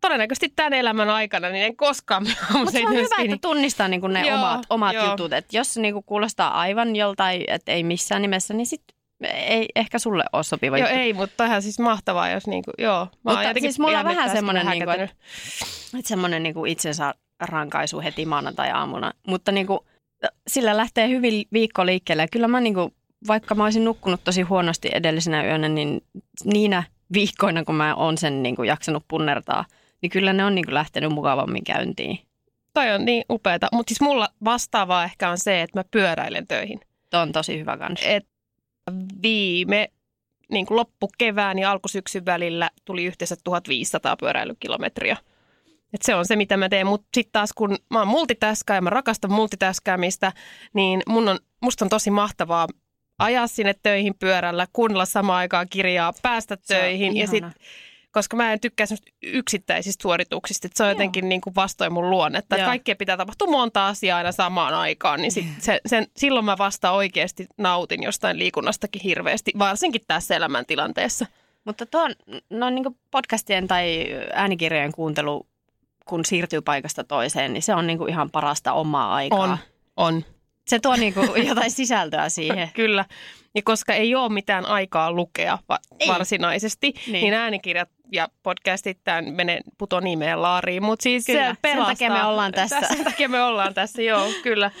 todennäköisesti 0.00 0.52
tämän 0.56 0.72
elämän 0.72 1.10
aikana, 1.10 1.48
niin 1.48 1.64
en 1.64 1.76
koskaan 1.76 2.26
Mutta 2.52 2.72
se 2.72 2.86
on 2.86 2.94
hyvä, 2.94 3.22
että 3.24 3.36
tunnistaa 3.40 3.88
niinku 3.88 4.06
ne 4.06 4.26
joo, 4.26 4.38
omat, 4.38 4.66
omat 4.70 4.96
jutut. 5.10 5.32
Et 5.32 5.52
jos 5.52 5.74
se 5.74 5.80
niinku 5.80 6.02
kuulostaa 6.02 6.60
aivan 6.60 6.96
joltain, 6.96 7.44
että 7.48 7.72
ei 7.72 7.82
missään 7.82 8.22
nimessä, 8.22 8.54
niin 8.54 8.66
sitten 8.66 9.00
ei 9.24 9.68
ehkä 9.76 9.98
sulle 9.98 10.24
ole 10.32 10.42
sopiva 10.42 10.78
Joo, 10.78 10.88
juttu. 10.88 11.00
ei, 11.00 11.12
mutta 11.12 11.44
ihan 11.44 11.62
siis 11.62 11.78
mahtavaa, 11.78 12.30
jos 12.30 12.46
niinku, 12.46 12.70
joo. 12.78 13.08
Mä 13.24 13.32
mutta 13.32 13.60
siis 13.60 13.78
mulla 13.78 13.98
on 13.98 14.04
vähän 14.04 14.30
semmoinen, 14.30 14.66
niinku, 14.66 14.90
että, 14.90 15.08
että 15.98 16.08
semmoinen 16.08 16.42
niinku 16.42 16.64
itsensä 16.64 17.14
rankaisu 17.40 18.00
heti 18.00 18.26
maanantai-aamuna. 18.26 19.12
Mutta 19.26 19.52
niinku, 19.52 19.86
sillä 20.46 20.76
lähtee 20.76 21.08
hyvin 21.08 21.44
viikko 21.52 21.86
liikkeelle. 21.86 22.22
Ja 22.22 22.28
kyllä 22.32 22.48
mä 22.48 22.60
niinku, 22.60 22.94
vaikka 23.26 23.54
mä 23.54 23.64
olisin 23.64 23.84
nukkunut 23.84 24.20
tosi 24.24 24.42
huonosti 24.42 24.90
edellisenä 24.94 25.44
yönä, 25.44 25.68
niin 25.68 26.00
niinä 26.44 26.82
viikkoina, 27.12 27.64
kun 27.64 27.74
mä 27.74 27.94
oon 27.94 28.18
sen 28.18 28.42
niinku 28.42 28.62
jaksanut 28.62 29.04
punnertaa, 29.08 29.64
niin 30.02 30.10
kyllä 30.10 30.32
ne 30.32 30.44
on 30.44 30.54
niinku 30.54 30.74
lähtenyt 30.74 31.12
mukavammin 31.12 31.64
käyntiin. 31.64 32.18
Toi 32.74 32.90
on 32.90 33.04
niin 33.04 33.24
upeeta. 33.30 33.68
Mutta 33.72 33.90
siis 33.90 34.00
mulla 34.00 34.28
vastaavaa 34.44 35.04
ehkä 35.04 35.30
on 35.30 35.38
se, 35.38 35.62
että 35.62 35.78
mä 35.78 35.84
pyöräilen 35.90 36.46
töihin. 36.46 36.80
Tuo 37.10 37.20
on 37.20 37.32
tosi 37.32 37.58
hyvä 37.58 37.76
kans. 37.76 38.00
Et 38.04 38.26
viime 39.22 39.88
niin 40.50 40.66
kuin 40.66 40.76
loppukevään 40.76 41.58
ja 41.58 41.70
alkusyksyn 41.70 42.26
välillä 42.26 42.70
tuli 42.84 43.04
yhteensä 43.04 43.36
1500 43.44 44.16
pyöräilykilometriä. 44.16 45.16
Et 45.94 46.02
se 46.02 46.14
on 46.14 46.26
se, 46.26 46.36
mitä 46.36 46.56
mä 46.56 46.68
teen. 46.68 46.86
Mutta 46.86 47.08
sitten 47.14 47.32
taas, 47.32 47.52
kun 47.52 47.76
mä 47.90 47.98
oon 47.98 48.08
multitaskaa 48.08 48.76
ja 48.76 48.82
mä 48.82 48.90
rakastan 48.90 49.32
multitaskäämistä, 49.32 50.32
niin 50.74 51.02
mun 51.08 51.28
on, 51.28 51.38
musta 51.60 51.84
on 51.84 51.88
tosi 51.88 52.10
mahtavaa 52.10 52.66
ajaa 53.18 53.46
sinne 53.46 53.74
töihin 53.82 54.14
pyörällä, 54.18 54.66
kuunnella 54.72 55.04
samaan 55.04 55.38
aikaan 55.38 55.66
kirjaa, 55.70 56.12
päästä 56.22 56.56
töihin. 56.56 57.16
Ja 57.16 57.26
sit, 57.26 57.44
koska 58.12 58.36
mä 58.36 58.52
en 58.52 58.60
tykkää 58.60 58.86
yksittäisistä 59.22 60.02
suorituksista, 60.02 60.66
että 60.66 60.76
se 60.76 60.82
on 60.82 60.88
Joo. 60.88 60.94
jotenkin 60.94 61.28
niin 61.28 61.40
kuin 61.40 61.54
vastoin 61.54 61.92
mun 61.92 62.10
luonnetta. 62.10 62.56
Että 62.56 62.66
kaikkea 62.66 62.96
pitää 62.96 63.16
tapahtua 63.16 63.48
monta 63.50 63.88
asiaa 63.88 64.18
aina 64.18 64.32
samaan 64.32 64.74
aikaan, 64.74 65.20
niin 65.20 65.32
sit 65.32 65.46
se, 65.58 65.80
sen, 65.86 66.06
silloin 66.16 66.44
mä 66.44 66.58
vasta 66.58 66.90
oikeasti 66.90 67.46
nautin 67.58 68.02
jostain 68.02 68.38
liikunnastakin 68.38 69.02
hirveästi, 69.02 69.52
varsinkin 69.58 70.02
tässä 70.06 70.36
elämäntilanteessa. 70.36 71.26
Mutta 71.64 71.86
tuo 71.86 72.08
no 72.50 72.70
niin 72.70 72.96
podcastien 73.10 73.68
tai 73.68 74.06
äänikirjojen 74.32 74.92
kuuntelu, 74.92 75.46
kun 76.04 76.24
siirtyy 76.24 76.60
paikasta 76.60 77.04
toiseen, 77.04 77.52
niin 77.52 77.62
se 77.62 77.74
on 77.74 77.86
niin 77.86 77.98
kuin 77.98 78.10
ihan 78.10 78.30
parasta 78.30 78.72
omaa 78.72 79.14
aikaa. 79.14 79.38
On, 79.38 79.58
on. 79.96 80.24
Se 80.70 80.78
tuo 80.78 80.96
niin 80.96 81.14
kuin 81.14 81.46
jotain 81.48 81.70
sisältöä 81.70 82.28
siihen. 82.28 82.70
Kyllä. 82.74 83.04
Ja 83.54 83.62
koska 83.64 83.94
ei 83.94 84.14
ole 84.14 84.32
mitään 84.32 84.66
aikaa 84.66 85.12
lukea 85.12 85.58
va- 85.68 85.78
varsinaisesti, 86.06 86.92
niin. 87.06 87.12
niin 87.12 87.34
äänikirjat 87.34 87.88
ja 88.12 88.28
podcastit 88.42 88.98
tämän 89.04 89.34
menee 89.34 89.60
puto 89.78 90.00
nimeen 90.00 90.42
laariin. 90.42 90.82
Mutta 90.82 91.02
siis 91.02 91.26
kyllä. 91.26 91.50
se 91.50 91.56
pelastaa. 91.62 91.86
Sen 91.94 91.96
takia 91.96 92.10
me 92.10 92.24
ollaan 92.24 92.52
tässä. 92.60 92.80
Sen 92.80 93.04
takia 93.04 93.28
me 93.28 93.42
ollaan 93.42 93.74
tässä, 93.74 94.02
joo, 94.02 94.28
kyllä. 94.42 94.70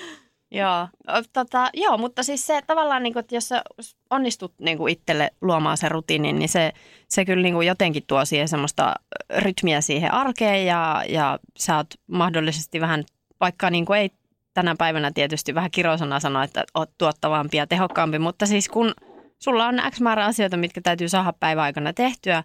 Joo, 0.52 0.88
tota, 1.32 1.70
joo, 1.74 1.98
mutta 1.98 2.22
siis 2.22 2.46
se 2.46 2.62
tavallaan, 2.66 3.02
niin 3.02 3.12
kuin, 3.12 3.20
että 3.20 3.34
jos 3.34 3.48
sä 3.48 3.62
onnistut 4.10 4.54
niin 4.60 4.78
kuin 4.78 4.92
itselle 4.92 5.30
luomaan 5.40 5.76
sen 5.76 5.90
rutiinin, 5.90 6.38
niin 6.38 6.48
se, 6.48 6.72
se 7.08 7.24
kyllä 7.24 7.42
niin 7.42 7.54
kuin 7.54 7.66
jotenkin 7.66 8.02
tuo 8.06 8.24
siihen 8.24 8.48
semmoista 8.48 8.94
rytmiä 9.38 9.80
siihen 9.80 10.12
arkeen 10.12 10.66
ja, 10.66 11.04
ja 11.08 11.38
sä 11.58 11.76
oot 11.76 11.86
mahdollisesti 12.06 12.80
vähän, 12.80 13.04
vaikka 13.40 13.70
niin 13.70 13.84
kuin 13.84 14.00
ei 14.00 14.10
tänä 14.54 14.74
päivänä 14.78 15.10
tietysti 15.14 15.54
vähän 15.54 15.70
kirosana 15.70 16.20
sanoa, 16.20 16.44
että 16.44 16.64
oot 16.74 16.90
tuottavampi 16.98 17.56
ja 17.56 17.66
tehokkaampi, 17.66 18.18
mutta 18.18 18.46
siis 18.46 18.68
kun 18.68 18.94
sulla 19.38 19.66
on 19.66 19.82
X 19.90 20.00
määrä 20.00 20.24
asioita, 20.24 20.56
mitkä 20.56 20.80
täytyy 20.80 21.08
saada 21.08 21.32
päivän 21.40 21.64
aikana 21.64 21.92
tehtyä, 21.92 22.44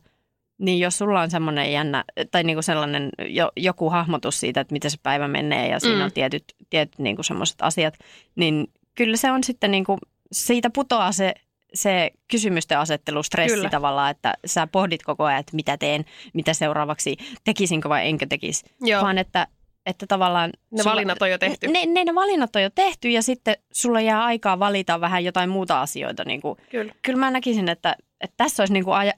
niin 0.57 0.79
jos 0.79 0.97
sulla 0.97 1.21
on 1.21 1.31
semmoinen 1.31 1.71
jännä, 1.71 2.03
tai 2.31 2.43
niinku 2.43 2.61
sellainen 2.61 3.09
jo, 3.29 3.51
joku 3.57 3.89
hahmotus 3.89 4.39
siitä, 4.39 4.61
että 4.61 4.73
miten 4.73 4.91
se 4.91 4.97
päivä 5.03 5.27
menee 5.27 5.67
ja 5.67 5.79
siinä 5.79 5.97
mm. 5.97 6.05
on 6.05 6.11
tietyt, 6.11 6.43
tietyt 6.69 6.99
niinku 6.99 7.23
semmoiset 7.23 7.61
asiat, 7.61 7.93
niin 8.35 8.67
kyllä 8.95 9.17
se 9.17 9.31
on 9.31 9.43
sitten 9.43 9.71
niinku, 9.71 9.97
siitä 10.31 10.69
putoaa 10.69 11.11
se, 11.11 11.33
se 11.73 12.11
kysymysten 12.31 12.79
asettelu, 12.79 13.23
stressi 13.23 13.55
kyllä. 13.55 13.69
tavallaan, 13.69 14.11
että 14.11 14.33
sä 14.45 14.67
pohdit 14.67 15.03
koko 15.03 15.23
ajan, 15.23 15.39
että 15.39 15.55
mitä 15.55 15.77
teen, 15.77 16.05
mitä 16.33 16.53
seuraavaksi, 16.53 17.17
tekisinkö 17.43 17.89
vai 17.89 18.07
enkö 18.07 18.25
tekisi, 18.29 18.65
Joo. 18.81 19.01
vaan 19.01 19.17
että 19.17 19.47
että 19.85 20.07
tavallaan... 20.07 20.51
Ne 20.71 20.83
sulla, 20.83 20.91
valinnat 20.91 21.21
on 21.21 21.31
jo 21.31 21.37
tehty. 21.37 21.67
Ne, 21.67 21.85
ne, 21.85 22.03
ne 22.03 22.15
valinnat 22.15 22.55
on 22.55 22.61
jo 22.61 22.69
tehty 22.69 23.09
ja 23.09 23.21
sitten 23.21 23.55
sulla 23.73 24.01
jää 24.01 24.23
aikaa 24.23 24.59
valita 24.59 25.01
vähän 25.01 25.23
jotain 25.23 25.49
muuta 25.49 25.81
asioita. 25.81 26.23
Niin 26.25 26.41
kuin, 26.41 26.57
kyllä. 26.69 26.93
kyllä 27.01 27.19
mä 27.19 27.31
näkisin, 27.31 27.69
että, 27.69 27.95
että 28.21 28.33
tässä 28.37 28.63
olisi 28.63 28.73
niin 28.73 28.85
kuin 28.85 28.95
aj, 28.95 29.09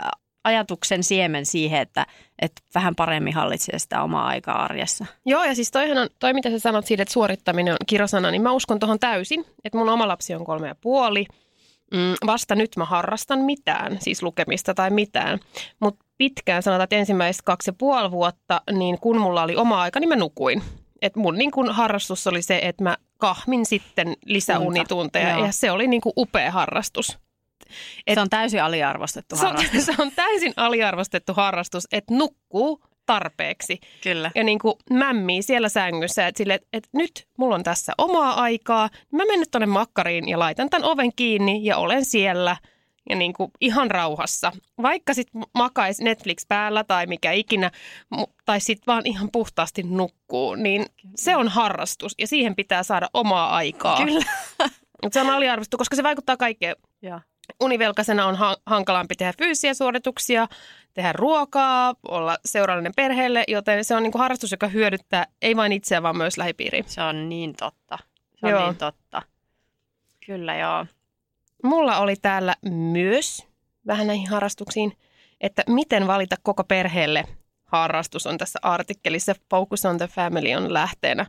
ajatuksen 0.43 1.03
siemen 1.03 1.45
siihen, 1.45 1.81
että, 1.81 2.05
että 2.41 2.61
vähän 2.75 2.95
paremmin 2.95 3.33
hallitsee 3.33 3.79
sitä 3.79 4.03
omaa 4.03 4.27
aikaa 4.27 4.63
arjessa. 4.63 5.05
Joo, 5.25 5.43
ja 5.43 5.55
siis 5.55 5.71
toihan 5.71 5.97
on, 5.97 6.09
toi 6.19 6.33
mitä 6.33 6.49
sä 6.49 6.59
sanot 6.59 6.85
siitä, 6.85 7.03
että 7.03 7.13
suorittaminen 7.13 7.73
on 7.73 7.77
kirosana, 7.87 8.31
niin 8.31 8.41
mä 8.41 8.51
uskon 8.51 8.79
tuohon 8.79 8.99
täysin, 8.99 9.45
että 9.63 9.77
mun 9.77 9.89
oma 9.89 10.07
lapsi 10.07 10.35
on 10.35 10.45
kolme 10.45 10.67
ja 10.67 10.75
puoli. 10.75 11.25
Mm, 11.93 12.13
vasta 12.25 12.55
nyt 12.55 12.71
mä 12.77 12.85
harrastan 12.85 13.39
mitään, 13.39 13.97
siis 14.01 14.23
lukemista 14.23 14.73
tai 14.73 14.89
mitään. 14.89 15.39
Mutta 15.79 16.05
pitkään, 16.17 16.63
sanotaan, 16.63 16.83
että 16.83 16.95
ensimmäiset 16.95 17.41
kaksi 17.41 17.69
ja 17.69 17.73
puoli 17.77 18.11
vuotta, 18.11 18.61
niin 18.71 18.99
kun 18.99 19.17
mulla 19.17 19.43
oli 19.43 19.55
oma 19.55 19.81
aika, 19.81 19.99
niin 19.99 20.09
mä 20.09 20.15
nukuin. 20.15 20.63
Et 21.01 21.15
mun 21.15 21.35
niin 21.35 21.51
kun 21.51 21.71
harrastus 21.71 22.27
oli 22.27 22.41
se, 22.41 22.59
että 22.63 22.83
mä 22.83 22.97
kahmin 23.17 23.65
sitten 23.65 24.13
lisäunitunteja 24.25 25.39
ja 25.39 25.51
se 25.51 25.71
oli 25.71 25.87
niin 25.87 26.01
kuin 26.01 26.13
upea 26.17 26.51
harrastus. 26.51 27.19
Et, 28.07 28.13
se 28.13 28.21
on 28.21 28.29
täysin 28.29 28.63
aliarvostettu 28.63 29.35
se 29.35 29.45
harrastus. 29.45 29.89
On, 29.89 29.95
se 29.95 30.01
on 30.01 30.11
täysin 30.15 30.53
aliarvostettu 30.55 31.33
harrastus, 31.33 31.87
että 31.91 32.13
nukkuu 32.13 32.83
tarpeeksi. 33.07 33.79
Kyllä. 34.03 34.31
Ja 34.35 34.43
niin 34.43 34.59
kuin 34.59 34.75
mämmii 34.91 35.41
siellä 35.41 35.69
sängyssä, 35.69 36.27
että, 36.27 36.37
sille, 36.37 36.53
että, 36.53 36.67
että 36.73 36.89
nyt 36.93 37.27
mulla 37.37 37.55
on 37.55 37.63
tässä 37.63 37.93
omaa 37.97 38.41
aikaa. 38.41 38.89
Mä 39.11 39.17
menen 39.17 39.39
nyt 39.39 39.51
tuonne 39.51 39.65
makkariin 39.65 40.29
ja 40.29 40.39
laitan 40.39 40.69
tämän 40.69 40.89
oven 40.89 41.11
kiinni 41.15 41.59
ja 41.63 41.77
olen 41.77 42.05
siellä 42.05 42.57
ja 43.09 43.15
niin 43.15 43.33
kuin 43.33 43.51
ihan 43.61 43.91
rauhassa. 43.91 44.51
Vaikka 44.81 45.13
sitten 45.13 45.43
makaisi 45.53 46.03
Netflix 46.03 46.47
päällä 46.47 46.83
tai 46.83 47.05
mikä 47.05 47.31
ikinä, 47.31 47.71
tai 48.45 48.59
sitten 48.59 48.83
vaan 48.87 49.01
ihan 49.05 49.29
puhtaasti 49.31 49.83
nukkuu, 49.83 50.55
niin 50.55 50.85
se 51.15 51.35
on 51.35 51.47
harrastus 51.47 52.15
ja 52.17 52.27
siihen 52.27 52.55
pitää 52.55 52.83
saada 52.83 53.09
omaa 53.13 53.55
aikaa. 53.55 54.05
Kyllä. 54.05 54.25
Se 55.11 55.21
on 55.21 55.29
aliarvostettu, 55.29 55.77
koska 55.77 55.95
se 55.95 56.03
vaikuttaa 56.03 56.37
kaikkeen. 56.37 56.75
Ja 57.01 57.21
univelkaisena 57.61 58.25
on 58.25 58.35
ha- 58.35 58.57
hankalampi 58.65 59.15
tehdä 59.15 59.33
fyysisiä 59.37 59.73
suorituksia, 59.73 60.47
tehdä 60.97 61.13
ruokaa, 61.13 61.95
olla 62.07 62.37
seurallinen 62.45 62.93
perheelle, 62.95 63.43
joten 63.47 63.83
se 63.83 63.95
on 63.95 64.03
niin 64.03 64.11
kuin 64.11 64.19
harrastus, 64.19 64.51
joka 64.51 64.67
hyödyttää 64.67 65.25
ei 65.41 65.55
vain 65.55 65.71
itseä, 65.71 66.03
vaan 66.03 66.17
myös 66.17 66.37
lähipiiriä. 66.37 66.83
Se 66.87 67.01
on 67.01 67.29
niin 67.29 67.55
totta. 67.55 67.97
Se 68.35 68.45
on 68.45 68.51
joo. 68.51 68.65
niin 68.65 68.77
totta. 68.77 69.21
Kyllä 70.25 70.55
joo. 70.55 70.85
Mulla 71.63 71.97
oli 71.97 72.15
täällä 72.15 72.55
myös 72.69 73.47
vähän 73.87 74.07
näihin 74.07 74.29
harrastuksiin, 74.29 74.97
että 75.41 75.63
miten 75.67 76.07
valita 76.07 76.35
koko 76.43 76.63
perheelle 76.63 77.23
harrastus 77.65 78.27
on 78.27 78.37
tässä 78.37 78.59
artikkelissa. 78.61 79.35
Focus 79.49 79.85
on 79.85 79.97
the 79.97 80.07
Family 80.07 80.55
on 80.55 80.73
lähteenä. 80.73 81.25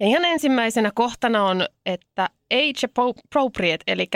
Ja 0.00 0.06
ihan 0.06 0.24
ensimmäisenä 0.24 0.90
kohtana 0.94 1.44
on, 1.44 1.66
että 1.86 2.30
age 2.52 2.86
appropriate, 2.96 3.84
eli 3.86 4.06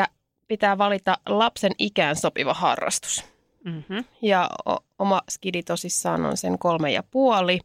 pitää 0.49 0.79
valita 0.79 1.19
lapsen 1.27 1.73
ikään 1.79 2.17
sopiva 2.17 2.55
harrastus. 2.55 3.30
Mm-hmm. 3.65 4.05
Ja 4.23 4.51
o- 4.69 4.85
oma 4.99 5.21
skidi 5.31 5.63
tosissaan 5.63 6.27
on 6.27 6.37
sen 6.37 6.59
kolme 6.59 6.93
ja 6.93 7.03
puoli. 7.11 7.59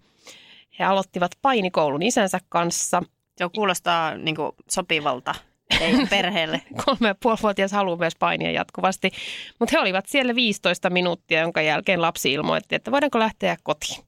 He 0.80 0.84
aloittivat 0.84 1.32
painikoulun 1.42 2.04
isänsä 2.04 2.40
kanssa. 2.50 3.04
Se 3.38 3.46
kuulostaa 3.56 4.18
niin 4.18 4.36
kuin, 4.36 4.52
sopivalta 4.70 5.36
ei 5.80 5.94
perheelle. 6.10 6.62
kolme 6.86 7.08
ja 7.08 7.16
puolivuotias 7.16 7.72
haluaa 7.72 7.98
myös 7.98 8.16
painia 8.16 8.52
jatkuvasti. 8.52 9.12
Mutta 9.60 9.76
he 9.76 9.82
olivat 9.82 10.06
siellä 10.06 10.36
15 10.36 10.90
minuuttia, 10.90 11.42
jonka 11.42 11.62
jälkeen 11.62 12.02
lapsi 12.02 12.34
ilmoitti, 12.34 12.76
että 12.76 12.92
voidaanko 12.92 13.20
lähteä 13.20 13.58
kotiin. 13.64 14.04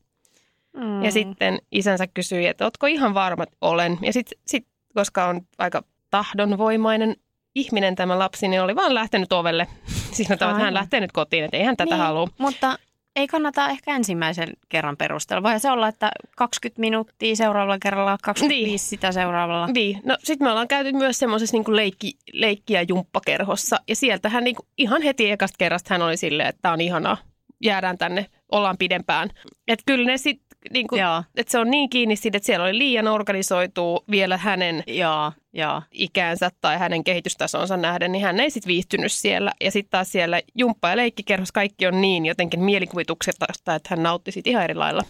Mm. 0.74 1.04
Ja 1.04 1.12
sitten 1.12 1.60
isänsä 1.72 2.08
kysyi, 2.08 2.48
että 2.48 2.66
ootko 2.66 2.88
ihan 2.88 3.14
varma, 3.14 3.44
että 3.44 3.58
olen. 3.62 3.98
Ja 4.02 4.14
sitten, 4.14 4.40
sit, 4.48 4.68
koska 4.96 5.26
on 5.26 5.42
aika 5.58 5.84
tahdonvoimainen 6.10 7.16
ihminen 7.56 7.96
tämä 7.96 8.20
lapsi, 8.20 8.48
niin 8.48 8.62
oli 8.62 8.76
vaan 8.76 8.96
lähtenyt 8.96 9.34
ovelle. 9.34 9.68
Siinä 10.18 10.38
tavalla, 10.38 10.58
että 10.58 10.66
hän 10.66 10.74
lähtee 10.74 11.00
nyt 11.00 11.12
kotiin, 11.12 11.44
että 11.44 11.58
ei 11.58 11.64
hän 11.64 11.78
tätä 11.78 11.96
niin, 11.96 12.04
halua. 12.04 12.28
Mutta 12.38 12.80
ei 13.18 13.28
kannata 13.28 13.70
ehkä 13.70 13.96
ensimmäisen 13.96 14.50
kerran 14.70 14.98
perustella. 14.98 15.44
Voihan 15.44 15.60
se 15.60 15.72
olla, 15.72 15.88
että 15.88 16.12
20 16.36 16.80
minuuttia 16.80 17.36
seuraavalla 17.36 17.80
kerralla, 17.80 18.18
25 18.24 18.70
niin. 18.70 18.80
sitä 18.80 19.12
seuraavalla. 19.12 19.68
Niin. 19.68 20.02
No 20.04 20.18
sitten 20.24 20.48
me 20.48 20.52
ollaan 20.52 20.68
käyty 20.68 20.94
myös 20.94 21.20
semmoisessa 21.20 21.58
niin 21.58 21.76
leikki, 21.76 22.14
leikki- 22.34 22.74
ja 22.74 22.82
jumppakerhossa. 22.82 23.78
Ja 23.88 23.96
sieltähän 23.96 24.44
niin 24.44 24.56
kuin, 24.56 24.68
ihan 24.78 25.02
heti 25.02 25.32
ekasta 25.32 25.56
kerrasta 25.58 25.94
hän 25.94 26.02
oli 26.02 26.18
silleen, 26.18 26.50
että 26.50 26.62
tämä 26.62 26.74
on 26.74 26.82
ihanaa. 26.82 27.18
Jäädään 27.64 27.98
tänne, 27.98 28.26
ollaan 28.52 28.78
pidempään. 28.78 29.30
Että 29.68 29.84
kyllä 29.86 30.06
ne 30.06 30.18
sitten 30.18 30.58
niin 30.74 30.88
kuin, 30.88 31.02
että 31.36 31.52
se 31.52 31.60
on 31.60 31.72
niin 31.72 31.90
kiinni 31.90 32.16
siitä, 32.16 32.38
että 32.38 32.46
siellä 32.46 32.64
oli 32.64 32.78
liian 32.78 33.08
organisoitu 33.08 34.04
vielä 34.12 34.38
hänen 34.38 34.84
Joo, 34.88 35.32
joo. 35.58 35.82
ikänsä 35.92 36.52
tai 36.62 36.78
hänen 36.78 37.04
kehitystasonsa 37.04 37.78
nähden, 37.78 38.12
niin 38.12 38.24
hän 38.24 38.40
ei 38.40 38.50
sitten 38.50 38.68
viihtynyt 38.68 39.12
siellä. 39.12 39.52
Ja 39.62 39.72
sitten 39.72 39.92
taas 39.92 40.12
siellä 40.12 40.42
jumppa- 40.56 40.90
ja 40.90 40.98
leikkikerros 40.98 41.52
kaikki 41.52 41.88
on 41.88 42.02
niin 42.02 42.26
jotenkin 42.26 42.60
mielikuvituksesta, 42.60 43.46
että 43.50 43.90
hän 43.90 44.04
nautti 44.04 44.32
siitä 44.32 44.50
ihan 44.50 44.64
eri 44.64 44.76
lailla. 44.76 45.04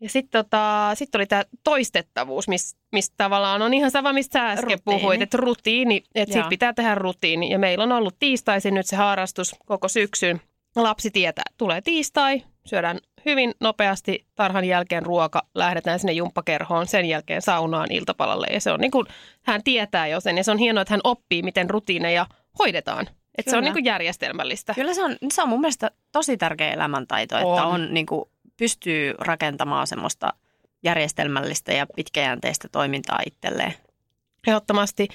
Ja 0.00 0.08
sitten 0.08 0.44
tota, 0.44 0.90
sit 0.94 1.14
oli 1.14 1.26
tämä 1.26 1.44
toistettavuus, 1.64 2.48
mistä 2.48 2.80
mis 2.92 3.10
tavallaan 3.10 3.62
on 3.62 3.74
ihan 3.74 3.90
sama, 3.90 4.12
mistä 4.12 4.38
sä 4.38 4.48
äsken 4.48 4.78
rutiini. 4.78 5.00
puhuit, 5.00 5.22
että 5.22 5.36
rutiini, 5.36 6.02
että 6.14 6.32
siitä 6.32 6.48
pitää 6.48 6.72
tehdä 6.72 6.94
rutiini. 6.94 7.50
Ja 7.50 7.58
meillä 7.58 7.84
on 7.84 7.92
ollut 7.92 8.16
tiistaisin 8.18 8.74
nyt 8.74 8.86
se 8.86 8.96
harrastus 8.96 9.54
koko 9.66 9.88
syksyn. 9.88 10.40
Lapsi 10.76 11.10
tietää, 11.10 11.44
tulee 11.58 11.80
tiistai, 11.80 12.42
syödään 12.66 12.98
hyvin 13.24 13.54
nopeasti 13.60 14.26
tarhan 14.34 14.64
jälkeen 14.64 15.02
ruoka, 15.02 15.42
lähdetään 15.54 15.98
sinne 15.98 16.12
jumppakerhoon, 16.12 16.86
sen 16.86 17.04
jälkeen 17.06 17.42
saunaan 17.42 17.92
iltapalalle. 17.92 18.46
Ja 18.52 18.60
se 18.60 18.72
on 18.72 18.80
niin 18.80 18.90
kuin, 18.90 19.06
hän 19.42 19.62
tietää 19.64 20.06
jo 20.06 20.20
sen 20.20 20.36
ja 20.36 20.44
se 20.44 20.50
on 20.50 20.58
hienoa, 20.58 20.82
että 20.82 20.94
hän 20.94 21.00
oppii, 21.04 21.42
miten 21.42 21.70
rutiineja 21.70 22.26
hoidetaan. 22.58 23.06
Että 23.38 23.50
se 23.50 23.56
on 23.56 23.64
niin 23.64 23.72
kuin 23.72 23.84
järjestelmällistä. 23.84 24.74
Kyllä 24.74 24.94
se 24.94 25.04
on, 25.04 25.16
se 25.32 25.42
on 25.42 25.48
mun 25.48 25.60
mielestä 25.60 25.90
tosi 26.12 26.36
tärkeä 26.36 26.72
elämäntaito, 26.72 27.36
on. 27.36 27.40
että 27.40 27.66
on, 27.66 27.94
niin 27.94 28.06
kuin, 28.06 28.24
pystyy 28.56 29.14
rakentamaan 29.18 29.86
semmoista 29.86 30.32
järjestelmällistä 30.82 31.72
ja 31.72 31.86
pitkäjänteistä 31.96 32.68
toimintaa 32.72 33.18
itselleen. 33.26 33.74
Ehdottomasti 34.46 35.08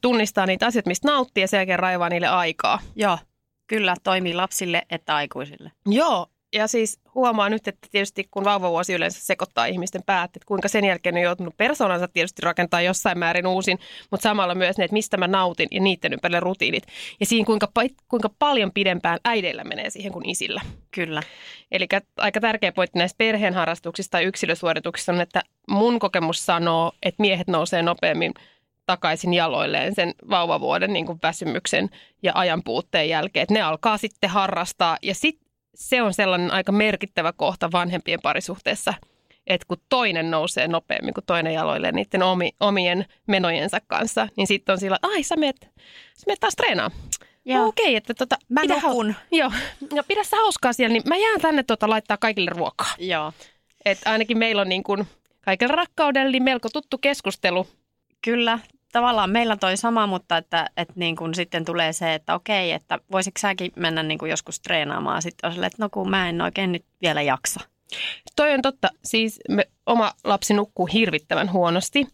tunnistaa 0.00 0.46
niitä 0.46 0.66
asioita, 0.66 0.90
mistä 0.90 1.08
nauttii 1.08 1.42
ja 1.42 1.48
sen 1.48 1.58
jälkeen 1.58 1.78
raivaa 1.78 2.08
niille 2.08 2.28
aikaa. 2.28 2.78
Joo, 2.96 3.18
kyllä 3.66 3.94
toimii 4.04 4.34
lapsille 4.34 4.82
että 4.90 5.14
aikuisille. 5.16 5.72
Joo, 5.86 6.26
ja 6.52 6.66
siis 6.66 7.00
huomaa 7.14 7.48
nyt, 7.48 7.68
että 7.68 7.88
tietysti 7.90 8.28
kun 8.30 8.44
vauvavuosi 8.44 8.94
yleensä 8.94 9.20
sekoittaa 9.20 9.66
ihmisten 9.66 10.02
päät, 10.06 10.36
että 10.36 10.46
kuinka 10.46 10.68
sen 10.68 10.84
jälkeen 10.84 11.14
on 11.14 11.22
joutunut 11.22 11.56
persoonansa 11.56 12.08
tietysti 12.08 12.42
rakentaa 12.42 12.80
jossain 12.80 13.18
määrin 13.18 13.46
uusin, 13.46 13.78
mutta 14.10 14.22
samalla 14.22 14.54
myös 14.54 14.78
ne, 14.78 14.84
että 14.84 14.92
mistä 14.92 15.16
mä 15.16 15.26
nautin 15.26 15.68
ja 15.70 15.80
niiden 15.80 16.12
ympärille 16.12 16.40
rutiinit. 16.40 16.84
Ja 17.20 17.26
siinä 17.26 17.46
kuinka, 17.46 17.68
kuinka 18.08 18.30
paljon 18.38 18.72
pidempään 18.72 19.18
äideillä 19.24 19.64
menee 19.64 19.90
siihen 19.90 20.12
kuin 20.12 20.28
isillä. 20.28 20.60
Kyllä. 20.90 21.22
Eli 21.72 21.86
aika 22.16 22.40
tärkeä 22.40 22.72
pointti 22.72 22.98
näistä 22.98 23.18
perheen 23.18 23.54
harrastuksista 23.54 24.10
tai 24.10 24.24
yksilösuorituksista 24.24 25.12
on, 25.12 25.20
että 25.20 25.42
mun 25.68 25.98
kokemus 25.98 26.46
sanoo, 26.46 26.92
että 27.02 27.20
miehet 27.22 27.48
nousee 27.48 27.82
nopeammin 27.82 28.34
takaisin 28.86 29.34
jaloilleen 29.34 29.94
sen 29.94 30.14
vauvavuoden 30.30 30.92
niin 30.92 31.06
kuin 31.06 31.18
väsymyksen 31.22 31.90
ja 32.22 32.32
ajan 32.34 32.62
puutteen 32.64 33.08
jälkeen. 33.08 33.42
Että 33.42 33.54
ne 33.54 33.62
alkaa 33.62 33.98
sitten 33.98 34.30
harrastaa 34.30 34.98
ja 35.02 35.14
sitten 35.14 35.45
se 35.76 36.02
on 36.02 36.14
sellainen 36.14 36.50
aika 36.50 36.72
merkittävä 36.72 37.32
kohta 37.32 37.72
vanhempien 37.72 38.20
parisuhteessa, 38.22 38.94
että 39.46 39.66
kun 39.68 39.76
toinen 39.88 40.30
nousee 40.30 40.68
nopeammin 40.68 41.14
kuin 41.14 41.24
toinen 41.24 41.54
jaloille 41.54 41.92
niiden 41.92 42.22
omi, 42.22 42.52
omien 42.60 43.06
menojensa 43.26 43.80
kanssa, 43.86 44.28
niin 44.36 44.46
sitten 44.46 44.72
on 44.72 44.78
sillä, 44.78 44.98
ai 45.02 45.22
sä 45.22 45.36
meet, 45.36 45.56
sä 46.16 46.24
meet 46.26 46.40
taas 46.40 46.56
treenaa. 46.56 46.90
No, 47.44 47.66
okei, 47.66 47.84
okay, 47.84 47.96
että 47.96 48.14
tota, 48.14 48.36
mä 48.48 48.60
pidä, 48.60 48.74
nukun. 48.74 49.14
Joo, 49.32 49.52
ja 49.94 50.02
pidä 50.04 50.24
sä 50.24 50.36
hauskaa 50.36 50.72
siellä, 50.72 50.92
niin 50.92 51.02
mä 51.08 51.16
jään 51.16 51.40
tänne 51.40 51.62
tota, 51.62 51.90
laittaa 51.90 52.16
kaikille 52.16 52.50
ruokaa. 52.54 52.94
Joo. 52.98 53.32
Et 53.84 53.98
ainakin 54.04 54.38
meillä 54.38 54.62
on 54.62 54.68
niin 54.68 54.82
kuin, 54.82 55.06
kaikilla 55.40 55.74
rakkaudella 55.74 56.30
niin 56.30 56.42
melko 56.42 56.68
tuttu 56.72 56.98
keskustelu. 56.98 57.66
Kyllä, 58.24 58.58
tavallaan 58.96 59.30
meillä 59.30 59.56
toi 59.56 59.76
sama, 59.76 60.06
mutta 60.06 60.36
että, 60.36 60.70
että 60.76 60.94
niin 60.96 61.16
kuin 61.16 61.34
sitten 61.34 61.64
tulee 61.64 61.92
se, 61.92 62.14
että 62.14 62.34
okei, 62.34 62.72
että 62.72 62.98
voisitko 63.12 63.38
säkin 63.38 63.72
mennä 63.76 64.02
niin 64.02 64.18
kuin 64.18 64.30
joskus 64.30 64.60
treenaamaan. 64.60 65.22
Sitten 65.22 65.48
on 65.48 65.52
sille, 65.52 65.66
että 65.66 65.82
no 65.82 65.88
kun 65.90 66.10
mä 66.10 66.28
en 66.28 66.40
oikein 66.40 66.72
nyt 66.72 66.84
vielä 67.02 67.22
jaksa. 67.22 67.60
Toi 68.36 68.54
on 68.54 68.62
totta. 68.62 68.88
Siis 69.04 69.40
me, 69.48 69.68
oma 69.86 70.12
lapsi 70.24 70.54
nukkuu 70.54 70.86
hirvittävän 70.86 71.52
huonosti. 71.52 72.06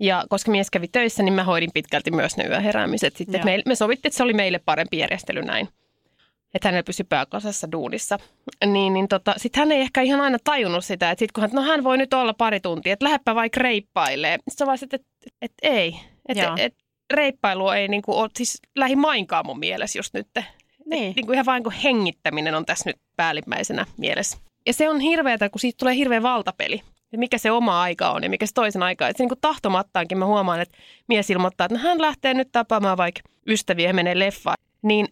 Ja 0.00 0.24
koska 0.28 0.50
mies 0.50 0.70
kävi 0.70 0.88
töissä, 0.88 1.22
niin 1.22 1.34
mä 1.34 1.44
hoidin 1.44 1.70
pitkälti 1.74 2.10
myös 2.10 2.36
ne 2.36 2.44
yöheräämiset. 2.44 3.16
Sitten 3.16 3.44
me, 3.44 3.62
me 3.66 3.74
sovittiin, 3.74 4.10
että 4.10 4.16
se 4.16 4.22
oli 4.22 4.32
meille 4.32 4.58
parempi 4.58 4.98
järjestely 4.98 5.42
näin. 5.42 5.68
Että 6.54 6.68
hänellä 6.68 6.82
pysyi 6.82 7.06
pääkasassa 7.08 7.72
duunissa. 7.72 8.18
Niin, 8.66 8.92
niin 8.92 9.08
tota, 9.08 9.34
sitten 9.36 9.60
hän 9.60 9.72
ei 9.72 9.80
ehkä 9.80 10.02
ihan 10.02 10.20
aina 10.20 10.38
tajunnut 10.44 10.84
sitä, 10.84 11.10
että 11.10 11.20
sit 11.20 11.32
kun 11.32 11.42
hän, 11.42 11.50
no 11.52 11.62
hän 11.62 11.84
voi 11.84 11.98
nyt 11.98 12.14
olla 12.14 12.34
pari 12.34 12.60
tuntia, 12.60 12.92
että 12.92 13.04
lähdepä 13.04 13.34
vaikka 13.34 13.60
reippailee. 13.60 14.38
Sitten 14.48 14.66
vaan 14.66 14.78
että, 14.82 14.96
että, 14.96 15.08
että 15.42 15.68
ei, 15.68 16.00
että 16.28 16.54
et, 16.58 16.74
reippailu 17.10 17.68
ei 17.68 17.88
niin 17.88 18.02
kuin, 18.02 18.18
ole 18.18 18.30
siis 18.36 18.62
lähimainkaan 18.76 19.46
mun 19.46 19.58
mielessä 19.58 19.98
just 19.98 20.14
nyt. 20.14 20.28
Niin. 20.86 21.10
Et, 21.10 21.16
niin 21.16 21.26
kuin 21.26 21.34
ihan 21.34 21.46
vain 21.46 21.62
kuin 21.62 21.74
hengittäminen 21.74 22.54
on 22.54 22.66
tässä 22.66 22.90
nyt 22.90 22.96
päällimmäisenä 23.16 23.86
mielessä. 23.96 24.38
Ja 24.66 24.72
se 24.72 24.88
on 24.88 25.00
hirveätä, 25.00 25.48
kun 25.48 25.60
siitä 25.60 25.76
tulee 25.78 25.94
hirveä 25.94 26.22
valtapeli. 26.22 26.82
Ja 27.12 27.18
mikä 27.18 27.38
se 27.38 27.50
oma 27.50 27.82
aika 27.82 28.10
on 28.10 28.22
ja 28.22 28.30
mikä 28.30 28.46
se 28.46 28.52
toisen 28.54 28.82
aika 28.82 29.04
on. 29.04 29.10
Että 29.10 29.22
niin 29.22 29.28
kuin 29.28 29.40
tahtomattaankin 29.40 30.18
mä 30.18 30.26
huomaan, 30.26 30.60
että 30.60 30.78
mies 31.08 31.30
ilmoittaa, 31.30 31.64
että 31.64 31.78
no 31.78 31.84
hän 31.84 32.00
lähtee 32.00 32.34
nyt 32.34 32.48
tapaamaan 32.52 32.96
vaikka 32.96 33.20
ystäviä 33.46 33.88
ja 33.88 33.94
menee 33.94 34.18
leffaan. 34.18 34.56
Niin 34.82 35.08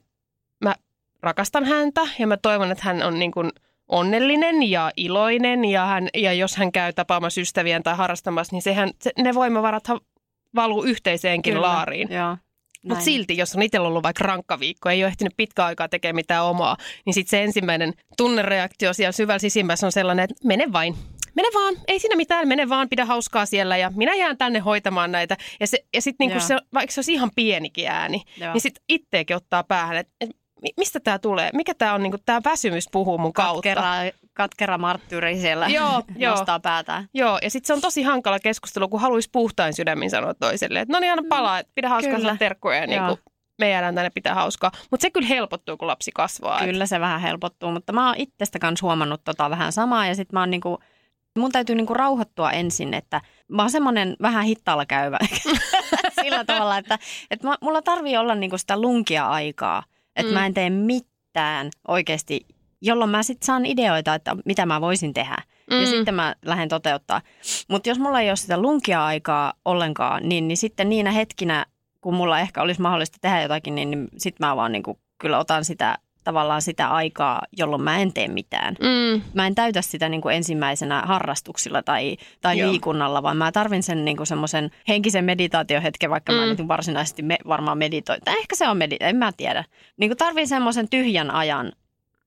mä 0.61 0.75
rakastan 1.23 1.65
häntä 1.65 2.01
ja 2.19 2.27
mä 2.27 2.37
toivon, 2.37 2.71
että 2.71 2.85
hän 2.85 3.03
on 3.03 3.19
niin 3.19 3.33
kuin 3.33 3.51
onnellinen 3.89 4.71
ja 4.71 4.91
iloinen 4.97 5.65
ja, 5.65 5.87
hän, 5.87 6.09
ja 6.15 6.33
jos 6.33 6.57
hän 6.57 6.73
käy 6.73 6.93
tapaamassa 6.93 7.41
ystäviä 7.41 7.81
tai 7.81 7.97
harrastamassa, 7.97 8.55
niin 8.55 8.63
sehän, 8.63 8.91
se, 9.03 9.11
ne 9.19 9.35
voimavarat 9.35 9.89
valuu 10.55 10.85
yhteiseenkin 10.85 11.55
Kyllä, 11.55 11.67
laariin. 11.67 12.09
Mutta 12.83 13.05
silti, 13.05 13.37
jos 13.37 13.57
on 13.57 13.63
itsellä 13.63 13.89
ollut 13.89 14.03
vaikka 14.03 14.25
rankka 14.25 14.61
viikko, 14.61 14.89
ei 14.89 15.03
ole 15.03 15.09
ehtinyt 15.09 15.37
pitkä 15.37 15.65
aikaa 15.65 15.89
tekemään 15.89 16.15
mitään 16.15 16.45
omaa, 16.45 16.77
niin 17.07 17.15
sitten 17.15 17.31
se 17.31 17.45
ensimmäinen 17.45 17.93
tunnereaktio 18.17 18.93
siellä 18.93 19.13
syvällä 19.13 19.39
sisimmässä 19.39 19.87
on 19.87 19.93
sellainen, 19.93 20.25
että 20.25 20.35
mene 20.45 20.73
vain. 20.73 20.95
Mene 21.35 21.49
vaan, 21.55 21.75
ei 21.89 21.99
siinä 21.99 22.17
mitään, 22.17 22.49
mene 22.49 22.69
vaan, 22.69 22.89
pidä 22.89 23.05
hauskaa 23.05 23.47
siellä 23.47 23.77
ja 23.77 23.93
minä 23.97 24.15
jään 24.15 24.39
tänne 24.39 24.59
hoitamaan 24.59 25.13
näitä. 25.13 25.37
Ja, 25.61 25.67
se, 25.67 25.85
ja 25.95 26.03
sitten 26.03 26.29
niinku 26.29 26.47
se, 26.47 26.57
vaikka 26.75 26.93
se 26.93 26.99
olisi 26.99 27.13
ihan 27.13 27.31
pienikin 27.37 27.89
ääni, 27.89 28.23
Joo. 28.37 28.53
niin 28.53 28.61
sitten 28.61 28.83
itteekin 28.89 29.37
ottaa 29.37 29.65
päähän, 29.65 29.97
että 29.97 30.13
et 30.21 30.31
mistä 30.77 31.01
tämä 31.01 31.19
tulee? 31.19 31.51
Mikä 31.55 31.75
tämä 31.75 31.95
on, 31.95 32.03
niinku, 32.03 32.19
tämä 32.27 32.41
väsymys 32.45 32.89
puhuu 32.93 33.19
mun 33.19 33.33
kautta? 33.33 33.75
Katkera, 33.75 33.93
katkera 34.33 34.79
marttyyri 34.79 35.41
siellä 35.41 35.69
joo, 35.79 36.03
nostaa 36.19 36.61
päätään. 36.61 37.09
Joo, 37.15 37.39
ja 37.43 37.51
sitten 37.51 37.67
se 37.67 37.73
on 37.73 37.81
tosi 37.81 38.03
hankala 38.03 38.39
keskustelu, 38.39 38.89
kun 38.89 39.01
haluaisi 39.01 39.29
puhtain 39.33 39.75
sydämin 39.75 40.11
sanoa 40.11 40.35
toiselle, 40.35 40.81
että 40.81 40.93
no 40.93 41.01
niin, 41.01 41.13
anna 41.13 41.25
palaa, 41.29 41.59
että 41.59 41.73
pidä 41.75 41.89
hauskaa 41.89 42.37
terkkuja 42.39 42.77
ja 42.77 42.87
niin 42.87 43.03
kuin, 43.07 43.19
me 43.59 43.71
jäädään 43.71 43.95
tänne 43.95 44.11
pitää 44.11 44.35
hauskaa. 44.35 44.71
Mutta 44.91 45.03
se 45.03 45.11
kyllä 45.11 45.29
helpottuu, 45.29 45.77
kun 45.77 45.89
lapsi 45.89 46.11
kasvaa. 46.15 46.65
Kyllä 46.65 46.85
et. 46.85 46.91
se 46.91 47.01
vähän 47.01 47.21
helpottuu, 47.21 47.71
mutta 47.71 47.93
mä 47.93 48.07
oon 48.07 48.17
itsestä 48.19 48.59
kanssa 48.59 48.87
huomannut 48.87 49.25
tota 49.25 49.51
vähän 49.51 49.73
samaa 49.73 50.07
ja 50.07 50.15
sitten 50.15 50.37
mä 50.37 50.41
oon 50.41 50.51
niinku, 50.51 50.79
mun 51.39 51.53
täytyy 51.53 51.77
niinku 51.77 51.95
rauhoittua 51.95 52.51
ensin, 52.51 52.95
että 52.95 53.21
mä 53.49 53.63
oon 53.63 53.71
semmoinen 53.71 54.17
vähän 54.23 54.45
hittaalla 54.45 54.87
käyvä 54.87 55.19
sillä 56.23 56.45
tavalla, 56.45 56.79
että, 56.79 56.99
että 57.31 57.49
mulla 57.61 57.83
tarvii 57.83 58.17
olla 58.17 58.35
niinku 58.35 58.59
sitä 58.59 58.81
lunkia 58.81 59.27
aikaa– 59.29 59.83
että 60.19 60.33
mm. 60.33 60.35
mä 60.35 60.47
en 60.47 60.55
tee 60.55 60.71
mitään 60.71 61.71
oikeasti, 61.89 62.47
jolloin 62.81 63.11
mä 63.11 63.23
sitten 63.23 63.47
saan 63.47 63.67
ideoita, 63.67 64.15
että 64.15 64.37
mitä 64.45 64.67
mä 64.67 64.81
voisin 64.81 65.15
tehdä. 65.15 65.37
Mm. 65.71 65.81
Ja 65.81 65.87
sitten 65.87 66.15
mä 66.15 66.35
lähden 66.45 66.69
toteuttaa. 66.69 67.23
Mutta 67.69 67.89
jos 67.89 67.99
mulla 67.99 68.21
ei 68.21 68.31
ole 68.31 68.37
sitä 68.37 68.63
lunkia 68.63 69.07
aikaa 69.07 69.53
ollenkaan, 69.65 70.29
niin, 70.29 70.49
niin 70.49 70.57
sitten 70.57 70.89
niinä 70.89 71.13
hetkinä, 71.13 71.67
kun 72.01 72.15
mulla 72.15 72.41
ehkä 72.41 72.63
olisi 72.63 72.81
mahdollista 72.81 73.19
tehdä 73.21 73.43
jotakin, 73.43 73.75
niin, 73.75 73.91
niin 73.91 74.09
sitten 74.17 74.47
mä 74.47 74.57
vaan 74.57 74.73
niin 74.73 74.83
kuin, 74.83 74.99
kyllä 75.19 75.39
otan 75.39 75.65
sitä 75.65 75.99
tavallaan 76.29 76.63
sitä 76.63 76.89
aikaa, 76.89 77.43
jolloin 77.59 77.83
mä 77.83 77.99
en 77.99 78.13
tee 78.13 78.29
mitään. 78.29 78.77
Mm. 78.81 79.23
Mä 79.35 79.47
en 79.47 79.55
täytä 79.55 79.83
sitä 79.83 80.09
niin 80.09 80.21
kuin 80.21 80.35
ensimmäisenä 80.35 81.03
harrastuksilla 81.07 81.83
tai, 81.83 82.17
tai 82.41 82.57
liikunnalla, 82.57 83.23
vaan 83.23 83.37
mä 83.37 83.53
tarvin 83.53 83.83
sen 83.83 84.05
niin 84.05 84.17
kuin 84.17 84.27
semmoisen 84.27 84.71
henkisen 84.89 85.25
meditaatiohetken, 85.25 86.11
vaikka 86.11 86.33
mm. 86.33 86.39
mä 86.39 86.47
nyt 86.47 86.69
varsinaisesti 86.69 87.23
me, 87.23 87.39
varmaan 87.49 87.79
meditoin. 87.79 88.21
Tai 88.25 88.39
ehkä 88.39 88.57
se 88.57 88.69
on 88.69 88.77
meditaatio, 88.77 89.09
en 89.09 89.17
mä 89.17 89.33
tiedä. 89.37 89.65
Niin 89.97 90.11
kuin 90.11 90.19
tarvin 90.19 90.49
semmoisen 90.49 90.89
tyhjän 90.89 91.31
ajan, 91.31 91.73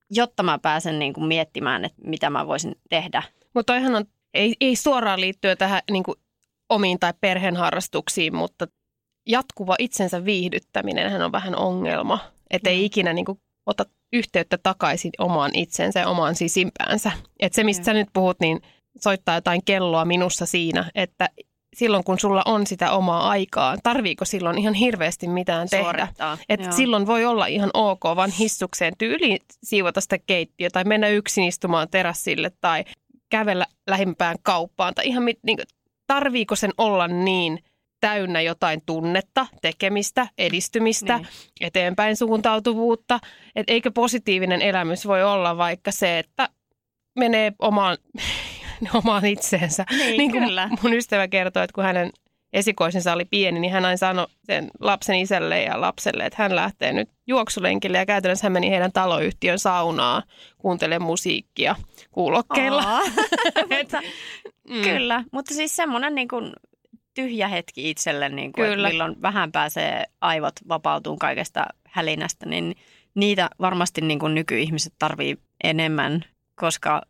jotta 0.09 0.43
mä 0.43 0.59
pääsen 0.59 0.99
niin 0.99 1.13
kuin 1.13 1.25
miettimään, 1.25 1.85
että 1.85 2.01
mitä 2.05 2.29
mä 2.29 2.47
voisin 2.47 2.75
tehdä. 2.89 3.23
Mutta 3.53 3.73
toihan 3.73 3.95
on, 3.95 4.05
ei, 4.33 4.55
ei 4.61 4.75
suoraan 4.75 5.21
liittyä 5.21 5.55
tähän 5.55 5.81
niin 5.91 6.03
kuin 6.03 6.15
omiin 6.69 6.99
tai 6.99 7.13
perheen 7.21 7.55
harrastuksiin, 7.55 8.35
mutta 8.35 8.67
jatkuva 9.27 9.75
itsensä 9.79 10.25
viihdyttäminen 10.25 11.21
on 11.21 11.31
vähän 11.31 11.55
ongelma. 11.55 12.19
Että 12.49 12.69
ei 12.69 12.79
mm. 12.79 12.85
ikinä 12.85 13.13
niin 13.13 13.25
kuin 13.25 13.41
ota 13.71 13.85
yhteyttä 14.13 14.57
takaisin 14.57 15.11
omaan 15.17 15.51
itsensä 15.53 15.99
ja 15.99 16.07
omaan 16.07 16.35
sisimpäänsä. 16.35 17.11
Että 17.39 17.55
se, 17.55 17.63
mistä 17.63 17.85
sä 17.85 17.93
nyt 17.93 18.09
puhut, 18.13 18.39
niin 18.39 18.61
soittaa 18.97 19.35
jotain 19.35 19.61
kelloa 19.65 20.05
minussa 20.05 20.45
siinä, 20.45 20.91
että 20.95 21.29
silloin 21.75 22.03
kun 22.03 22.19
sulla 22.19 22.41
on 22.45 22.67
sitä 22.67 22.91
omaa 22.91 23.29
aikaa, 23.29 23.77
tarviiko 23.83 24.25
silloin 24.25 24.57
ihan 24.57 24.73
hirveästi 24.73 25.27
mitään 25.27 25.67
tehdä. 25.69 26.07
että 26.49 26.71
silloin 26.71 27.07
voi 27.07 27.25
olla 27.25 27.45
ihan 27.45 27.69
ok 27.73 28.03
vaan 28.03 28.31
hissukseen 28.31 28.93
tyyli 28.97 29.39
siivota 29.63 30.01
sitä 30.01 30.17
keittiöä 30.17 30.69
tai 30.73 30.83
mennä 30.83 31.07
yksin 31.07 31.43
istumaan 31.43 31.89
terassille 31.89 32.51
tai 32.61 32.85
kävellä 33.29 33.65
lähimpään 33.89 34.37
kauppaan. 34.43 34.93
Tai 34.95 35.07
ihan 35.07 35.25
niin, 35.25 35.59
tarviiko 36.07 36.55
sen 36.55 36.71
olla 36.77 37.07
niin– 37.07 37.59
täynnä 38.01 38.41
jotain 38.41 38.81
tunnetta, 38.85 39.47
tekemistä, 39.61 40.27
edistymistä, 40.37 41.17
niin. 41.17 41.27
eteenpäin 41.61 42.15
suuntautuvuutta. 42.15 43.19
Et 43.55 43.69
eikö 43.69 43.91
positiivinen 43.91 44.61
elämys 44.61 45.07
voi 45.07 45.23
olla 45.23 45.57
vaikka 45.57 45.91
se, 45.91 46.19
että 46.19 46.49
menee 47.15 47.53
omaan, 47.59 47.97
omaan 49.03 49.25
itseensä. 49.25 49.85
Niin, 49.89 50.17
niin 50.17 50.31
kuin 50.31 50.43
kyllä. 50.43 50.69
mun 50.83 50.93
ystävä 50.93 51.27
kertoi, 51.27 51.63
että 51.63 51.73
kun 51.73 51.83
hänen 51.83 52.11
esikoisensa 52.53 53.13
oli 53.13 53.25
pieni, 53.25 53.59
niin 53.59 53.73
hän 53.73 53.85
aina 53.85 53.97
sanoi 53.97 54.27
sen 54.43 54.69
lapsen 54.79 55.15
isälle 55.15 55.61
ja 55.61 55.81
lapselle, 55.81 56.25
että 56.25 56.43
hän 56.43 56.55
lähtee 56.55 56.93
nyt 56.93 57.09
juoksulenkille 57.27 57.97
ja 57.97 58.05
käytännössä 58.05 58.45
hän 58.45 58.51
meni 58.51 58.69
heidän 58.69 58.91
taloyhtiön 58.91 59.59
saunaan 59.59 60.23
kuuntelemaan 60.57 61.07
musiikkia 61.07 61.75
kuulokkeilla. 62.11 62.83
mutta, 63.77 64.01
mm. 64.69 64.81
Kyllä, 64.81 65.23
mutta 65.31 65.53
siis 65.53 65.75
semmoinen 65.75 66.15
niin 66.15 66.27
kuin 66.27 66.53
tyhjä 67.13 67.47
hetki 67.47 67.89
itselle, 67.89 68.29
niin 68.29 68.51
kuin, 68.51 68.71
että 68.71 68.87
milloin 68.87 69.21
vähän 69.21 69.51
pääsee 69.51 70.05
aivot 70.21 70.55
vapautumaan 70.67 71.19
kaikesta 71.19 71.65
hälinästä, 71.87 72.45
niin 72.45 72.75
niitä 73.15 73.49
varmasti 73.59 74.01
niin 74.01 74.19
kuin 74.19 74.35
nykyihmiset 74.35 74.93
tarvii 74.99 75.37
enemmän, 75.63 76.25
koska 76.55 77.01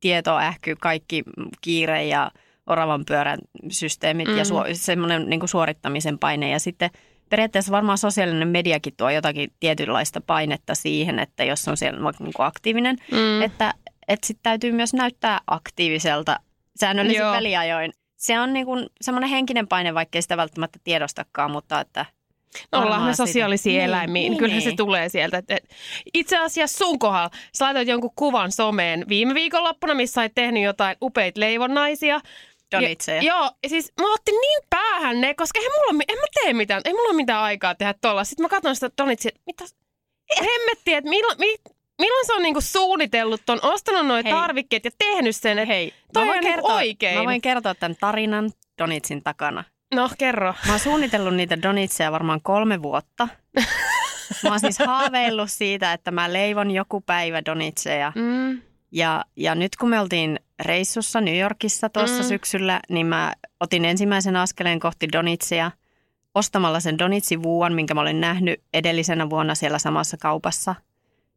tieto 0.00 0.38
ähkyy 0.38 0.76
kaikki 0.76 1.22
kiire 1.60 2.04
ja 2.04 2.30
oravan 2.66 3.04
pyörän 3.04 3.38
systeemit 3.70 4.28
mm. 4.28 4.36
ja 4.36 4.44
su- 4.44 4.74
semmoinen 4.74 5.30
niin 5.30 5.40
kuin 5.40 5.48
suorittamisen 5.48 6.18
paine. 6.18 6.50
Ja 6.50 6.60
sitten 6.60 6.90
periaatteessa 7.28 7.72
varmaan 7.72 7.98
sosiaalinen 7.98 8.48
mediakin 8.48 8.94
tuo 8.96 9.10
jotakin 9.10 9.52
tietynlaista 9.60 10.20
painetta 10.20 10.74
siihen, 10.74 11.18
että 11.18 11.44
jos 11.44 11.68
on 11.68 11.76
siellä 11.76 12.02
vaikka 12.02 12.24
niin 12.24 12.34
kuin 12.36 12.46
aktiivinen, 12.46 12.96
mm. 13.12 13.42
että, 13.42 13.74
että 14.08 14.26
sitten 14.26 14.42
täytyy 14.42 14.72
myös 14.72 14.94
näyttää 14.94 15.40
aktiiviselta 15.46 16.40
säännöllisin 16.80 17.22
väliajoin 17.22 17.92
se 18.20 18.40
on 18.40 18.52
niin 18.52 18.66
kuin 18.66 18.86
semmoinen 19.00 19.30
henkinen 19.30 19.68
paine, 19.68 19.94
vaikka 19.94 20.18
ei 20.18 20.22
sitä 20.22 20.36
välttämättä 20.36 20.78
tiedostakaan, 20.84 21.50
mutta 21.50 21.80
että 21.80 22.06
No 22.72 22.82
ollaan 22.82 23.02
me 23.02 23.14
sosiaalisia 23.14 23.72
niin, 23.72 23.84
eläimiä, 23.84 24.28
niin, 24.28 24.38
kyllähän 24.38 24.62
niin. 24.62 24.70
se 24.70 24.76
tulee 24.76 25.08
sieltä. 25.08 25.38
Et, 25.38 25.50
et, 25.50 25.64
itse 26.14 26.38
asiassa 26.38 26.78
sun 26.78 26.98
kohdalla, 26.98 27.30
sä 27.54 27.64
laitoit 27.64 27.88
jonkun 27.88 28.10
kuvan 28.14 28.52
someen 28.52 29.04
viime 29.08 29.34
viikonloppuna, 29.34 29.94
missä 29.94 30.14
sait 30.14 30.34
tehnyt 30.34 30.62
jotain 30.62 30.96
upeita 31.02 31.40
leivonnaisia. 31.40 32.20
Donitseja. 32.72 33.22
Joo, 33.22 33.50
ja 33.62 33.68
siis 33.68 33.92
mä 34.00 34.14
otin 34.14 34.40
niin 34.40 34.62
päähän 34.70 35.20
ne, 35.20 35.34
koska 35.34 35.58
eihän 35.58 35.72
mulla, 35.72 36.04
en 36.08 36.18
mä 36.18 36.26
tee 36.42 36.52
mitään, 36.52 36.82
ei 36.84 36.92
mulla 36.92 37.08
ole 37.08 37.16
mitään 37.16 37.42
aikaa 37.42 37.74
tehdä 37.74 37.94
tuolla. 38.00 38.24
Sitten 38.24 38.44
mä 38.44 38.48
katson 38.48 38.74
sitä 38.74 38.90
donitsia, 38.98 39.30
mitä, 39.46 39.64
hemmetti, 40.40 40.94
että 40.94 41.10
milloin, 41.10 41.38
milloin 42.00 42.26
se 42.26 42.34
on 42.34 42.42
niinku 42.42 42.60
suunnitellut 42.60 43.42
ton, 43.46 43.58
ostanut 43.62 44.06
noin 44.06 44.24
tarvikkeet 44.24 44.84
ja 44.84 44.90
tehnyt 44.98 45.36
sen, 45.36 45.58
että 45.58 45.72
Hei, 45.72 45.94
toi 46.12 46.24
mä 46.24 46.28
voin, 46.28 46.40
niinku 46.40 46.56
kertoa, 46.56 46.74
oikein. 46.74 47.18
mä 47.18 47.24
voin 47.24 47.40
kertoa 47.40 47.74
tämän 47.74 47.96
tarinan 48.00 48.50
Donitsin 48.78 49.22
takana. 49.22 49.64
No, 49.94 50.10
kerro. 50.18 50.54
Mä 50.66 50.72
oon 50.72 50.80
suunnitellut 50.80 51.34
niitä 51.34 51.62
donitseja 51.62 52.12
varmaan 52.12 52.40
kolme 52.42 52.82
vuotta. 52.82 53.28
Mä 54.42 54.50
oon 54.50 54.60
siis 54.60 54.78
haaveillut 54.78 55.50
siitä, 55.50 55.92
että 55.92 56.10
mä 56.10 56.32
leivon 56.32 56.70
joku 56.70 57.00
päivä 57.00 57.44
donitseja. 57.44 58.12
Mm. 58.14 58.62
Ja, 58.92 59.24
ja 59.36 59.54
nyt 59.54 59.76
kun 59.76 59.88
me 59.88 60.00
oltiin 60.00 60.40
reissussa 60.62 61.20
New 61.20 61.38
Yorkissa 61.38 61.88
tuossa 61.88 62.22
mm. 62.22 62.28
syksyllä, 62.28 62.80
niin 62.88 63.06
mä 63.06 63.32
otin 63.60 63.84
ensimmäisen 63.84 64.36
askeleen 64.36 64.80
kohti 64.80 65.08
donitseja 65.12 65.70
ostamalla 66.34 66.80
sen 66.80 66.98
donitsivuuan, 66.98 67.72
minkä 67.72 67.94
mä 67.94 68.00
olin 68.00 68.20
nähnyt 68.20 68.60
edellisenä 68.74 69.30
vuonna 69.30 69.54
siellä 69.54 69.78
samassa 69.78 70.16
kaupassa– 70.16 70.74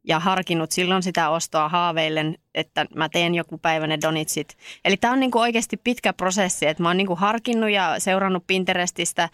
ja 0.04 0.20
harkinnut 0.20 0.72
silloin 0.72 1.02
sitä 1.02 1.28
ostoa 1.28 1.68
haaveillen, 1.68 2.38
että 2.54 2.86
mä 2.94 3.08
teen 3.08 3.34
joku 3.34 3.58
päivä 3.58 3.86
ne 3.86 3.98
donitsit. 4.02 4.56
Eli 4.84 4.96
tämä 4.96 5.12
on 5.12 5.20
niinku 5.20 5.38
oikeasti 5.38 5.76
pitkä 5.76 6.12
prosessi, 6.12 6.66
että 6.66 6.82
mä 6.82 6.88
oon 6.88 6.96
niinku 6.96 7.14
harkinnut 7.14 7.70
ja 7.70 7.94
seurannut 7.98 8.46
Pinterestistä, 8.46 9.28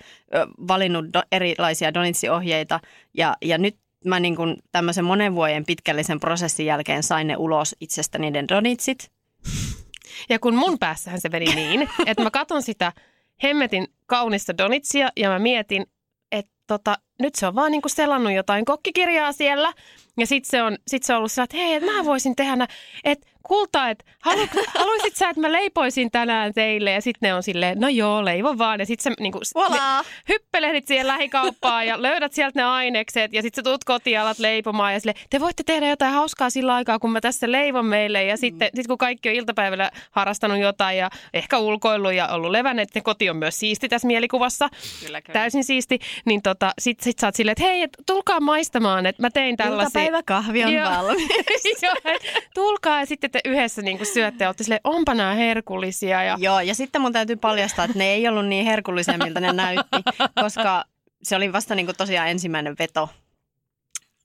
valinnut 0.69 1.05
do, 1.15 1.23
erilaisia 1.33 1.95
donitsiohjeita 1.95 2.81
ja, 3.15 3.37
ja 3.43 3.59
nyt 3.59 3.77
mä 4.05 4.21
niinku 4.21 4.43
tämmöisen 4.73 5.05
monen 5.05 5.35
vuoden 5.35 5.65
pitkällisen 5.65 6.21
prosessin 6.21 6.67
jälkeen 6.67 7.03
sain 7.03 7.27
ne 7.27 7.37
ulos 7.37 7.77
itsestä 7.81 8.19
niiden 8.19 8.49
donitsit. 8.49 9.11
Ja 10.29 10.39
kun 10.39 10.55
mun 10.55 10.79
päässähän 10.79 11.21
se 11.21 11.29
meni 11.29 11.55
niin, 11.55 11.89
että 12.07 12.23
mä 12.23 12.31
katson 12.31 12.63
sitä 12.63 12.93
hemmetin 13.43 13.89
kaunista 14.07 14.59
donitsia 14.59 15.09
ja 15.17 15.29
mä 15.29 15.39
mietin, 15.39 15.87
tota, 16.79 16.99
nyt 17.23 17.35
se 17.35 17.47
on 17.47 17.55
vaan 17.55 17.73
niinku 17.73 17.89
selannut 17.89 18.33
jotain 18.33 18.65
kokkikirjaa 18.65 19.33
siellä– 19.33 19.73
ja 20.21 20.27
sitten 20.27 20.51
se, 20.51 20.63
on, 20.63 20.79
sit 20.87 21.03
se 21.03 21.13
on 21.13 21.19
ollut 21.19 21.33
sellainen, 21.33 21.75
että 21.75 21.87
hei, 21.87 21.97
mä 21.97 22.05
voisin 22.05 22.37
tehdä, 22.37 22.67
että 23.05 23.27
kulta, 23.43 23.89
että 23.89 24.05
halu, 24.21 24.47
haluaisit 24.79 25.17
sä, 25.17 25.29
että 25.29 25.41
mä 25.41 25.53
leipoisin 25.53 26.11
tänään 26.11 26.55
teille? 26.55 26.91
Ja 26.91 27.01
sitten 27.01 27.29
ne 27.29 27.35
on 27.35 27.43
silleen, 27.43 27.81
no 27.81 27.89
joo, 27.89 28.25
leivo 28.25 28.59
vaan. 28.59 28.81
Ja 28.81 28.87
sitten 28.87 29.13
sä 29.13 29.23
niin 29.23 29.33
kuin, 29.33 29.43
hyppelehdit 30.29 30.87
siihen 30.87 31.07
lähikauppaan 31.07 31.87
ja 31.87 32.03
löydät 32.03 32.33
sieltä 32.33 32.61
ne 32.61 32.65
ainekset. 32.65 33.33
Ja 33.33 33.43
sitten 33.43 33.65
sä 33.65 33.71
tuut 33.71 33.85
kotiin 33.85 34.15
ja 34.15 34.23
alat 34.23 34.39
leipomaan. 34.39 34.93
Ja 34.93 35.01
sille, 35.01 35.15
te 35.31 35.41
voitte 35.41 35.63
tehdä 35.63 35.89
jotain 35.89 36.13
hauskaa 36.13 36.51
sillä 36.51 36.75
aikaa, 36.75 36.99
kun 36.99 37.13
mä 37.13 37.21
tässä 37.21 37.53
leivon 37.53 37.87
meille. 37.87 38.25
Ja 38.25 38.37
sitten 38.37 38.69
mm. 38.73 38.77
sit 38.77 38.87
kun 38.87 38.99
kaikki 38.99 39.29
on 39.29 39.35
iltapäivällä 39.35 39.91
harrastanut 40.11 40.59
jotain 40.59 40.99
ja 40.99 41.11
ehkä 41.35 41.59
ulkoillut 41.59 42.13
ja 42.13 42.29
ollut 42.29 42.51
levänneet, 42.51 42.89
että 42.89 43.01
koti 43.01 43.31
on 43.31 43.37
myös 43.37 43.59
siisti 43.59 43.89
tässä 43.89 44.07
mielikuvassa. 44.07 44.69
Kyllä, 45.05 45.21
kyllä. 45.21 45.33
Täysin 45.33 45.65
siisti. 45.65 45.99
Niin 46.25 46.43
tota, 46.43 46.73
sit, 46.79 47.01
sit 47.01 47.19
sä 47.19 47.27
oot 47.27 47.35
silleen, 47.35 47.53
että 47.53 47.65
hei, 47.65 47.83
et, 47.83 47.97
tulkaa 48.07 48.41
maistamaan, 48.41 49.07
että 49.07 49.23
mä 49.23 49.31
tein 49.31 49.57
tällaisia. 49.57 49.87
Iltapäiväkahvi 49.87 50.65
on 50.65 50.73
valmis. 50.73 51.29
tulkaa 52.55 53.01
ja 53.01 53.07
sitten 53.07 53.30
te 53.33 53.41
yhdessä 53.45 53.83
niin 53.83 54.07
syötte 54.07 54.45
ja 54.45 54.49
olette 54.49 54.65
silleen, 54.65 54.81
onpa 54.85 55.15
nämä 55.15 55.35
herkullisia. 55.35 56.23
Ja... 56.23 56.37
Joo, 56.41 56.61
ja 56.61 56.75
sitten 56.75 57.01
mun 57.01 57.13
täytyy 57.13 57.37
paljastaa, 57.37 57.85
että 57.85 57.99
ne 57.99 58.13
ei 58.13 58.29
ollut 58.29 58.47
niin 58.47 58.65
herkullisia, 58.65 59.19
miltä 59.19 59.41
ne 59.41 59.53
näytti, 59.53 59.97
koska 60.43 60.85
se 61.23 61.37
oli 61.37 61.53
vasta 61.53 61.75
niin 61.75 61.87
kuin 61.87 61.97
tosiaan 61.97 62.29
ensimmäinen 62.29 62.77
veto. 62.79 63.09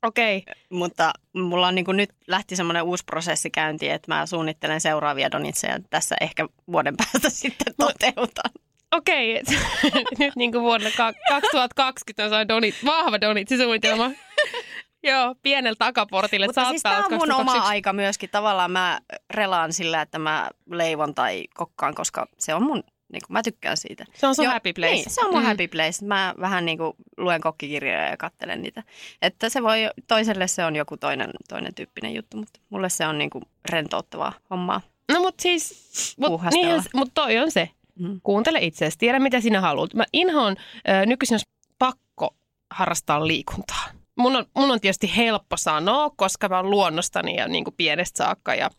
Okei. 0.05 0.37
Okay. 0.37 0.53
Mutta 0.69 1.13
mulla 1.33 1.67
on 1.67 1.75
niin 1.75 1.85
kuin 1.85 1.97
nyt 1.97 2.09
lähti 2.27 2.55
semmoinen 2.55 2.83
uusi 2.83 3.03
prosessi 3.05 3.49
käyntiin, 3.49 3.91
että 3.91 4.13
mä 4.13 4.25
suunnittelen 4.25 4.81
seuraavia 4.81 5.31
donitseja 5.31 5.79
tässä 5.89 6.15
ehkä 6.21 6.47
vuoden 6.71 6.97
päästä 6.97 7.29
sitten 7.41 7.73
toteutan. 7.77 8.51
Okei, 8.91 9.41
okay. 9.41 9.57
nyt 10.19 10.35
niin 10.35 10.51
kuin 10.51 10.63
vuonna 10.63 10.89
2020 11.29 12.37
on 12.37 12.47
donit, 12.47 12.75
vahva 12.85 13.21
donitsisuunnitelma. 13.21 14.11
Joo, 15.05 15.35
pienellä 15.41 15.75
takaportille. 15.79 16.45
Mutta 16.45 16.69
siis 16.69 16.83
tämä 16.83 16.97
on 16.97 17.13
mun 17.13 17.31
oma 17.31 17.51
aika 17.51 17.93
myöskin. 17.93 18.29
Tavallaan 18.29 18.71
mä 18.71 18.99
relaan 19.29 19.73
sillä, 19.73 20.01
että 20.01 20.19
mä 20.19 20.49
leivon 20.69 21.15
tai 21.15 21.47
kokkaan, 21.53 21.95
koska 21.95 22.27
se 22.39 22.53
on 22.53 22.63
mun 22.63 22.83
niin 23.11 23.21
kuin, 23.27 23.33
mä 23.33 23.43
tykkään 23.43 23.77
siitä. 23.77 24.05
Se 24.13 24.27
on 24.27 24.35
sun 24.35 24.45
Joo, 24.45 24.53
happy 24.53 24.73
place. 24.73 24.91
Niin, 24.91 25.09
se 25.09 25.21
on 25.21 25.31
mun 25.31 25.41
mm. 25.41 25.47
happy 25.47 25.67
place. 25.67 26.05
Mä 26.05 26.33
vähän 26.39 26.65
niin 26.65 26.77
kuin 26.77 26.93
luen 27.17 27.41
kokkikirjoja 27.41 28.09
ja 28.09 28.17
katselen 28.17 28.61
niitä. 28.61 28.83
Että 29.21 29.49
se 29.49 29.63
voi, 29.63 29.89
toiselle 30.07 30.47
se 30.47 30.65
on 30.65 30.75
joku 30.75 30.97
toinen, 30.97 31.29
toinen 31.49 31.75
tyyppinen 31.75 32.13
juttu, 32.13 32.37
mutta 32.37 32.59
mulle 32.69 32.89
se 32.89 33.07
on 33.07 33.17
niin 33.17 33.29
kuin 33.29 33.43
rentouttavaa 33.69 34.33
hommaa. 34.49 34.81
No 35.13 35.19
mutta 35.19 35.41
siis, 35.41 36.15
mut, 36.19 36.41
niin, 36.51 36.83
mut 36.93 37.11
toi 37.13 37.37
on 37.37 37.51
se. 37.51 37.69
Mm. 37.99 38.19
Kuuntele 38.23 38.59
itseäsi, 38.61 38.97
tiedä 38.97 39.19
mitä 39.19 39.41
sinä 39.41 39.61
haluat. 39.61 39.93
Mä 39.93 40.05
inhoon, 40.13 40.55
äh, 40.89 41.05
nykyisin 41.05 41.33
olisi 41.33 41.49
pakko 41.79 42.35
harrastaa 42.71 43.27
liikuntaa 43.27 43.94
mun 44.15 44.35
on, 44.35 44.45
mun 44.55 44.71
on 44.71 44.81
tietysti 44.81 45.15
helppo 45.17 45.57
sanoa, 45.57 46.09
koska 46.15 46.49
mä 46.49 46.57
oon 46.57 46.69
luonnostani 46.69 47.35
ja 47.35 47.47
niin 47.47 47.63
kuin 47.63 47.73
pienestä 47.77 48.17
saakka 48.17 48.55
ja 48.55 48.69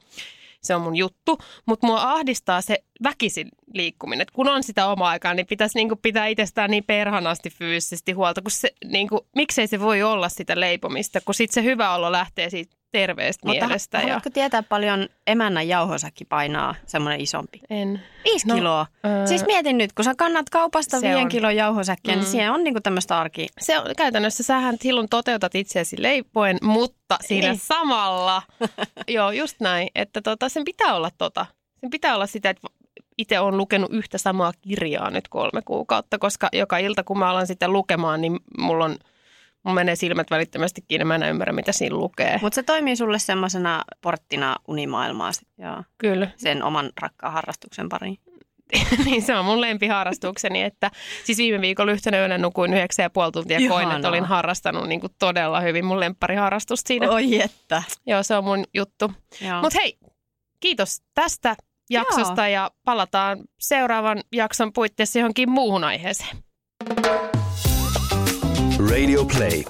se 0.67 0.75
on 0.75 0.83
mun 0.83 0.97
juttu. 0.97 1.39
Mutta 1.67 1.87
mua 1.87 2.03
ahdistaa 2.03 2.61
se 2.61 2.79
väkisin 3.03 3.49
liikkuminen. 3.75 4.23
Et 4.23 4.31
kun 4.31 4.49
on 4.49 4.63
sitä 4.63 4.87
omaa 4.87 5.11
aikaa, 5.11 5.35
niin 5.35 5.47
pitäisi 5.47 5.79
niinku 5.79 5.97
pitää 5.97 6.27
itsestään 6.27 6.71
niin 6.71 6.85
perhanasti 6.85 7.51
fyysisesti 7.51 8.13
huolta. 8.13 8.43
Kun 8.43 8.51
se, 8.51 8.73
niinku, 8.85 9.27
miksei 9.37 9.67
se 9.67 9.81
voi 9.81 10.03
olla 10.03 10.29
sitä 10.29 10.61
leipomista, 10.61 11.21
kun 11.21 11.35
sitten 11.35 11.55
se 11.55 11.71
hyvä 11.71 11.95
olo 11.95 12.13
lähtee 12.13 12.51
siitä 12.51 12.76
terveestä 12.93 13.47
Mutta 13.47 13.67
mielestä. 13.67 13.99
Mutta 13.99 14.09
haluatko 14.09 14.31
tietää 14.31 14.63
paljon 14.63 15.09
emännän 15.27 15.69
jauhosakki 15.69 16.25
painaa 16.25 16.75
semmoinen 16.87 17.21
isompi? 17.21 17.61
En. 17.71 18.03
Viisi 18.25 18.49
no, 18.49 18.55
kiloa. 18.55 18.87
Öö, 19.07 19.27
siis 19.27 19.47
mietin 19.47 19.79
nyt, 19.79 19.93
kun 19.93 20.05
sä 20.05 20.15
kannat 20.19 20.51
kaupasta 20.51 21.01
viien 21.01 21.29
kilon 21.29 21.57
jauhosäkkiä, 21.57 22.15
niin 22.15 22.19
mm. 22.19 22.23
niin 22.23 22.33
siellä 22.33 22.55
on 22.55 22.65
niinku 22.65 22.81
tämmöistä 22.81 23.19
arki. 23.19 23.47
Se 23.61 23.79
on 23.79 23.87
käytännössä, 23.97 24.43
sähän 24.43 24.77
silloin 24.81 25.09
toteutat 25.09 25.55
itseäsi 25.55 26.03
leipoen, 26.03 26.59
mutta 26.63 27.19
siinä 27.21 27.49
niin. 27.49 27.59
samalla, 27.59 28.43
joo 29.09 29.31
just 29.31 29.61
näin, 29.61 29.89
että 29.95 30.23
tota, 30.23 30.49
sen 30.49 30.65
pitää 30.65 30.95
olla 30.95 31.11
tota. 31.19 31.47
Sen 31.81 31.91
pitää 31.91 32.15
olla 32.15 32.27
sitä, 32.27 32.51
että 32.51 32.69
itse 33.19 33.41
olen 33.41 33.57
lukenut 33.57 33.93
yhtä 33.93 34.19
samaa 34.19 34.53
kirjaa 34.69 35.11
nyt 35.11 35.29
kolme 35.29 35.63
kuukautta, 35.65 36.19
koska 36.19 36.49
joka 36.53 36.79
ilta 36.79 37.05
kun 37.05 37.19
mä 37.19 37.31
alan 37.31 37.47
sitä 37.47 37.69
lukemaan, 37.69 38.21
niin 38.21 38.39
mulla 38.59 38.85
on– 38.85 38.97
mun 39.67 39.75
menee 39.75 39.97
silmät 39.97 40.31
välittömästi 40.31 40.85
kiinni, 40.89 41.05
mä 41.05 41.15
en 41.15 41.23
ymmärrä, 41.23 41.53
mitä 41.53 41.73
siinä 41.73 41.97
lukee. 41.97 42.39
Mutta 42.43 42.55
se 42.55 42.63
toimii 42.63 42.97
sulle 42.97 43.19
semmoisena 43.19 43.85
porttina 44.01 44.57
unimaailmaa 44.69 45.31
ja 45.59 45.85
Kyllä. 45.99 46.29
sen 46.37 46.63
oman 46.63 46.91
rakkaan 47.01 47.33
harrastuksen 47.33 47.89
pariin. 47.89 48.19
niin 49.05 49.23
se 49.23 49.37
on 49.37 49.45
mun 49.45 49.61
lempiharrastukseni, 49.61 50.63
että 50.63 50.91
siis 51.25 51.39
viime 51.39 51.61
viikolla 51.61 51.93
yhtenä 51.93 52.19
yönä 52.19 52.39
nukuin 52.39 52.75
yhdeksän 52.75 53.03
ja 53.03 53.11
puoli 53.11 53.33
tuntia 53.33 53.59
Ihanaa. 53.59 53.85
koin, 53.85 53.97
että 53.97 54.09
olin 54.09 54.25
harrastanut 54.25 54.89
niin 54.89 55.01
kuin 55.01 55.13
todella 55.19 55.61
hyvin 55.61 55.85
mun 55.85 56.01
lemppariharrastusta 56.01 56.89
siinä. 56.89 57.11
Oi 57.11 57.43
että. 57.43 57.83
Joo, 58.07 58.23
se 58.23 58.37
on 58.37 58.45
mun 58.45 58.65
juttu. 58.75 59.13
Mutta 59.63 59.79
hei, 59.83 59.99
kiitos 60.61 61.03
tästä 61.15 61.57
jaksosta 61.91 62.43
Joo. 62.49 62.55
ja 62.55 62.71
palataan 62.85 63.39
seuraavan 63.61 64.21
jakson 64.33 64.73
puitteissa 64.73 65.19
johonkin 65.19 65.51
muuhun 65.51 65.85
aiheeseen. 65.85 66.37
Radio 68.89 69.25
Play. 69.25 69.65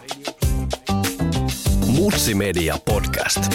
Mutsi 1.87 2.35
Media 2.35 2.79
Podcast. 2.79 3.49